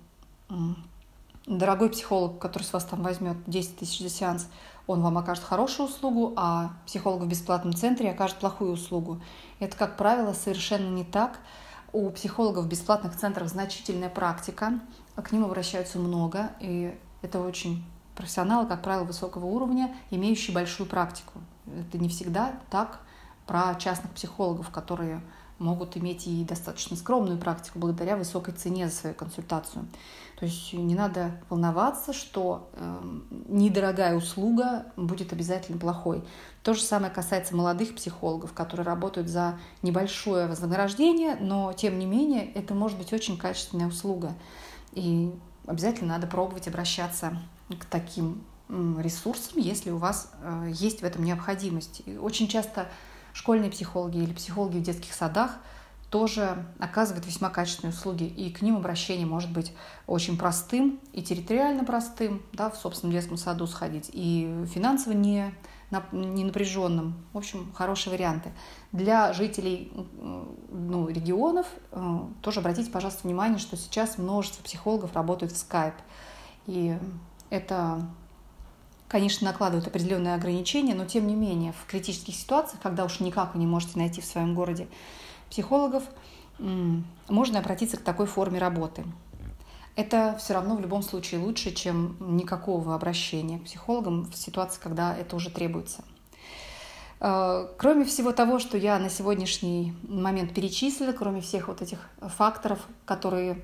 дорогой 1.47 1.91
психолог, 1.91 2.39
который 2.39 2.63
с 2.63 2.73
вас 2.73 2.85
там 2.85 3.03
возьмет 3.03 3.37
10 3.47 3.79
тысяч 3.79 4.01
за 4.01 4.09
сеанс, 4.09 4.49
он 4.87 5.03
вам 5.03 5.19
окажет 5.19 5.45
хорошую 5.45 5.89
услугу, 5.89 6.33
а 6.37 6.73
психолог 6.87 7.23
в 7.23 7.29
бесплатном 7.29 7.75
центре 7.75 8.11
окажет 8.11 8.39
плохую 8.39 8.73
услугу. 8.73 9.21
Это, 9.61 9.77
как 9.77 9.97
правило, 9.97 10.33
совершенно 10.33 10.89
не 10.89 11.05
так. 11.05 11.39
У 11.93 12.11
психологов 12.11 12.65
в 12.65 12.69
бесплатных 12.69 13.17
центрах 13.17 13.49
значительная 13.49 14.09
практика, 14.09 14.81
к 15.15 15.31
ним 15.31 15.45
обращаются 15.45 15.99
много, 15.99 16.53
и 16.59 16.99
это 17.21 17.41
очень 17.41 17.85
профессионалы, 18.17 18.67
как 18.67 18.83
правило, 18.83 19.05
высокого 19.05 19.47
уровня, 19.47 19.95
имеющие 20.11 20.55
большую 20.55 20.89
практику. 20.89 21.41
Это 21.67 21.99
не 21.99 22.09
всегда 22.09 22.55
так 22.71 23.01
про 23.47 23.75
частных 23.75 24.13
психологов, 24.13 24.71
которые 24.71 25.23
могут 25.59 25.97
иметь 25.97 26.27
и 26.27 26.45
достаточно 26.45 26.97
скромную 26.97 27.39
практику 27.39 27.79
благодаря 27.79 28.17
высокой 28.17 28.55
цене 28.55 28.89
за 28.89 28.95
свою 28.95 29.15
консультацию. 29.15 29.87
То 30.43 30.47
есть 30.47 30.73
не 30.73 30.97
надо 30.97 31.41
волноваться, 31.51 32.13
что 32.13 32.69
э, 32.73 33.01
недорогая 33.47 34.17
услуга 34.17 34.87
будет 34.97 35.33
обязательно 35.33 35.79
плохой. 35.79 36.25
То 36.65 36.75
же 36.75 36.81
самое 36.81 37.13
касается 37.13 37.55
молодых 37.55 37.95
психологов, 37.95 38.53
которые 38.53 38.85
работают 38.85 39.29
за 39.29 39.61
небольшое 39.83 40.49
вознаграждение, 40.49 41.37
но 41.37 41.73
тем 41.75 41.97
не 41.97 42.07
менее 42.07 42.53
это 42.55 42.75
может 42.75 42.99
быть 42.99 43.13
очень 43.13 43.39
качественная 43.39 43.87
услуга. 43.87 44.35
И 44.95 45.33
обязательно 45.65 46.15
надо 46.15 46.27
пробовать 46.27 46.67
обращаться 46.67 47.39
к 47.69 47.85
таким 47.85 48.43
ресурсам, 48.69 49.61
если 49.61 49.93
у 49.93 49.99
вас 49.99 50.33
э, 50.43 50.73
есть 50.73 51.03
в 51.03 51.05
этом 51.05 51.23
необходимость. 51.23 52.03
И 52.05 52.17
очень 52.17 52.49
часто 52.49 52.89
школьные 53.33 53.71
психологи 53.71 54.19
или 54.19 54.33
психологи 54.33 54.79
в 54.79 54.83
детских 54.83 55.15
садах 55.15 55.53
тоже 56.13 56.67
оказывают 56.79 57.25
весьма 57.25 57.49
качественные 57.49 57.95
услуги, 57.95 58.25
и 58.25 58.53
к 58.53 58.61
ним 58.61 58.77
обращение 58.77 59.25
может 59.25 59.51
быть 59.51 59.73
очень 60.07 60.37
простым 60.37 61.01
и 61.15 61.23
территориально 61.23 61.85
простым, 61.85 62.43
да, 62.53 62.69
в 62.69 62.77
собственном 62.77 63.15
детском 63.15 63.39
саду 63.39 63.67
сходить, 63.67 64.11
и 64.13 64.67
финансово 64.75 65.15
не, 65.15 65.55
не 66.13 66.45
напряженным. 66.45 67.15
В 67.33 67.39
общем, 67.39 67.73
хорошие 67.73 68.13
варианты. 68.13 68.53
Для 68.93 69.33
жителей 69.33 69.91
ну, 70.71 71.09
регионов 71.09 71.67
э, 71.93 72.19
тоже 72.43 72.61
обратите, 72.61 72.91
пожалуйста, 72.91 73.27
внимание, 73.27 73.59
что 73.59 73.79
сейчас 73.79 74.19
множество 74.19 74.63
психологов 74.63 75.15
работают 75.15 75.55
в 75.55 75.57
Skype. 75.57 75.95
И 76.67 76.95
это 77.49 78.07
конечно, 79.09 79.47
накладывают 79.47 79.87
определенные 79.87 80.35
ограничения, 80.35 80.95
но 80.95 81.07
тем 81.07 81.27
не 81.27 81.35
менее 81.35 81.73
в 81.73 81.87
критических 81.87 82.35
ситуациях, 82.35 82.83
когда 82.83 83.05
уж 83.05 83.21
никак 83.21 83.55
вы 83.55 83.61
не 83.61 83.67
можете 83.67 83.99
найти 83.99 84.23
в 84.23 84.25
своем 84.25 84.55
городе 84.55 84.89
психологов, 85.53 86.03
можно 87.29 87.59
обратиться 87.59 87.99
к 87.99 88.01
такой 88.01 88.27
форме 88.27 88.59
работы. 88.59 89.05
Это 89.95 90.37
все 90.39 90.55
равно 90.55 90.77
в 90.77 90.81
любом 90.81 91.03
случае 91.03 91.41
лучше, 91.41 91.73
чем 91.73 92.17
никакого 92.21 92.95
обращения 92.95 93.59
к 93.59 93.65
психологам 93.65 94.25
в 94.25 94.35
ситуации, 94.35 94.81
когда 94.83 95.15
это 95.15 95.37
уже 95.37 95.51
требуется. 95.51 96.03
Э, 97.21 97.69
кроме 97.77 98.07
всего 98.07 98.33
того, 98.33 98.59
что 98.59 98.79
я 98.79 98.99
на 98.99 99.11
сегодняшний 99.11 99.95
момент 100.09 100.55
перечислила, 100.55 101.13
кроме 101.13 101.43
всех 101.43 101.69
вот 101.69 101.83
этих 101.83 101.99
факторов, 102.23 102.79
которые, 103.05 103.63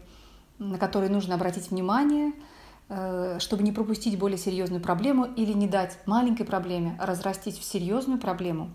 на 0.59 0.77
которые 0.77 1.11
нужно 1.11 1.35
обратить 1.35 1.71
внимание– 1.71 2.33
Э, 2.91 3.37
чтобы 3.39 3.65
не 3.65 3.73
пропустить 3.73 4.19
более 4.19 4.39
серьезную 4.39 4.81
проблему 4.81 5.27
или 5.27 5.53
не 5.53 5.67
дать 5.67 5.99
маленькой 6.07 6.45
проблеме 6.47 6.97
разрастись 6.99 7.59
в 7.59 7.65
серьезную 7.65 8.19
проблему, 8.19 8.71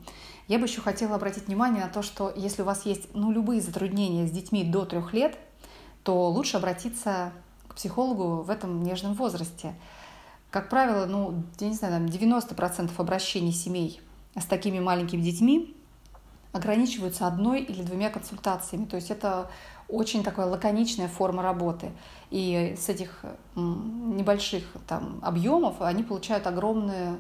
я 0.47 0.59
бы 0.59 0.65
еще 0.65 0.81
хотела 0.81 1.15
обратить 1.15 1.47
внимание 1.47 1.83
на 1.83 1.89
то, 1.89 2.01
что 2.01 2.31
если 2.35 2.61
у 2.61 2.65
вас 2.65 2.85
есть 2.85 3.13
ну, 3.13 3.31
любые 3.31 3.61
затруднения 3.61 4.27
с 4.27 4.31
детьми 4.31 4.63
до 4.63 4.85
трех 4.85 5.13
лет, 5.13 5.37
то 6.03 6.29
лучше 6.29 6.57
обратиться 6.57 7.31
к 7.67 7.75
психологу 7.75 8.43
в 8.43 8.49
этом 8.49 8.83
нежном 8.83 9.13
возрасте. 9.13 9.73
Как 10.51 10.69
правило, 10.69 11.05
ну, 11.05 11.43
я 11.59 11.69
не 11.69 11.73
знаю, 11.73 12.05
90% 12.05 12.91
обращений 12.97 13.51
семей 13.51 14.01
с 14.35 14.45
такими 14.45 14.79
маленькими 14.79 15.21
детьми 15.21 15.75
ограничиваются 16.51 17.25
одной 17.25 17.61
или 17.61 17.81
двумя 17.81 18.09
консультациями. 18.09 18.85
То 18.85 18.97
есть 18.97 19.09
это 19.09 19.49
очень 19.87 20.23
такая 20.23 20.45
лаконичная 20.45 21.07
форма 21.07 21.41
работы. 21.41 21.91
И 22.29 22.75
с 22.79 22.89
этих 22.89 23.25
небольших 23.55 24.63
там, 24.87 25.19
объемов 25.23 25.81
они 25.81 26.03
получают 26.03 26.45
огромную 26.45 27.17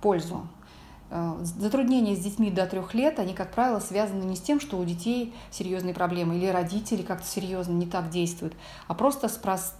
пользу. 0.00 0.46
Э, 1.14 1.36
затруднения 1.42 2.16
с 2.16 2.20
детьми 2.20 2.50
до 2.50 2.66
трех 2.66 2.94
лет, 2.94 3.18
они, 3.18 3.34
как 3.34 3.50
правило, 3.50 3.80
связаны 3.80 4.24
не 4.24 4.34
с 4.34 4.40
тем, 4.40 4.60
что 4.60 4.78
у 4.78 4.84
детей 4.84 5.34
серьезные 5.50 5.92
проблемы 5.92 6.36
или 6.36 6.46
родители 6.46 7.02
как-то 7.02 7.26
серьезно 7.26 7.72
не 7.72 7.86
так 7.86 8.08
действуют, 8.08 8.54
а 8.88 8.94
просто 8.94 9.28
с 9.28 9.36
прост... 9.36 9.74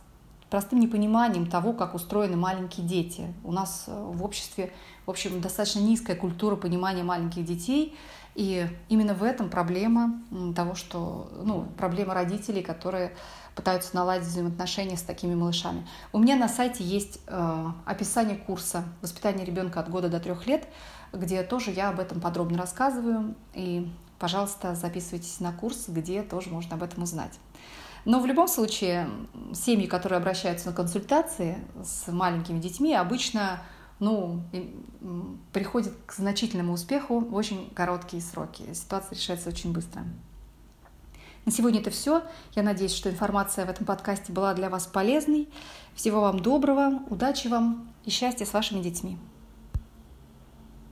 простым 0.50 0.80
непониманием 0.80 1.46
того, 1.46 1.72
как 1.72 1.94
устроены 1.94 2.36
маленькие 2.36 2.86
дети. 2.86 3.32
У 3.44 3.52
нас 3.52 3.84
э, 3.86 4.10
в 4.12 4.22
обществе, 4.22 4.74
в 5.06 5.10
общем, 5.10 5.40
достаточно 5.40 5.80
низкая 5.80 6.16
культура 6.16 6.54
понимания 6.54 7.02
маленьких 7.02 7.46
детей, 7.46 7.96
и 8.34 8.66
именно 8.90 9.14
в 9.14 9.22
этом 9.22 9.48
проблема 9.48 10.22
того, 10.54 10.74
что, 10.74 11.30
ну, 11.44 11.66
проблема 11.78 12.12
родителей, 12.12 12.62
которые 12.62 13.12
пытаются 13.54 13.94
наладить 13.94 14.26
взаимоотношения 14.26 14.96
с 14.96 15.02
такими 15.02 15.34
малышами. 15.34 15.86
У 16.12 16.18
меня 16.18 16.36
на 16.36 16.48
сайте 16.48 16.84
есть 16.84 17.20
э, 17.26 17.66
описание 17.84 18.36
курса 18.36 18.84
воспитания 19.02 19.44
ребенка 19.44 19.80
от 19.80 19.90
года 19.90 20.08
до 20.08 20.20
трех 20.20 20.46
лет, 20.46 20.66
где 21.12 21.42
тоже 21.42 21.70
я 21.70 21.90
об 21.90 22.00
этом 22.00 22.20
подробно 22.20 22.58
рассказываю. 22.58 23.34
И, 23.54 23.90
пожалуйста, 24.18 24.74
записывайтесь 24.74 25.40
на 25.40 25.52
курс, 25.52 25.84
где 25.88 26.22
тоже 26.22 26.50
можно 26.50 26.76
об 26.76 26.82
этом 26.82 27.02
узнать. 27.02 27.38
Но 28.04 28.20
в 28.20 28.26
любом 28.26 28.48
случае, 28.48 29.08
семьи, 29.54 29.86
которые 29.86 30.16
обращаются 30.16 30.68
на 30.68 30.74
консультации 30.74 31.58
с 31.84 32.10
маленькими 32.10 32.58
детьми, 32.58 32.94
обычно 32.94 33.62
ну, 34.00 34.42
приходит 35.52 35.94
к 36.06 36.14
значительному 36.14 36.72
успеху 36.72 37.20
в 37.20 37.34
очень 37.34 37.70
короткие 37.74 38.20
сроки. 38.20 38.64
Ситуация 38.74 39.16
решается 39.16 39.48
очень 39.48 39.72
быстро. 39.72 40.02
На 41.44 41.52
сегодня 41.52 41.80
это 41.80 41.90
все. 41.90 42.22
Я 42.54 42.62
надеюсь, 42.62 42.94
что 42.94 43.10
информация 43.10 43.66
в 43.66 43.70
этом 43.70 43.86
подкасте 43.86 44.32
была 44.32 44.54
для 44.54 44.68
вас 44.70 44.86
полезной. 44.86 45.48
Всего 45.94 46.20
вам 46.20 46.40
доброго, 46.40 47.00
удачи 47.10 47.46
вам 47.46 47.88
и 48.04 48.10
счастья 48.10 48.44
с 48.44 48.52
вашими 48.52 48.82
детьми. 48.82 49.18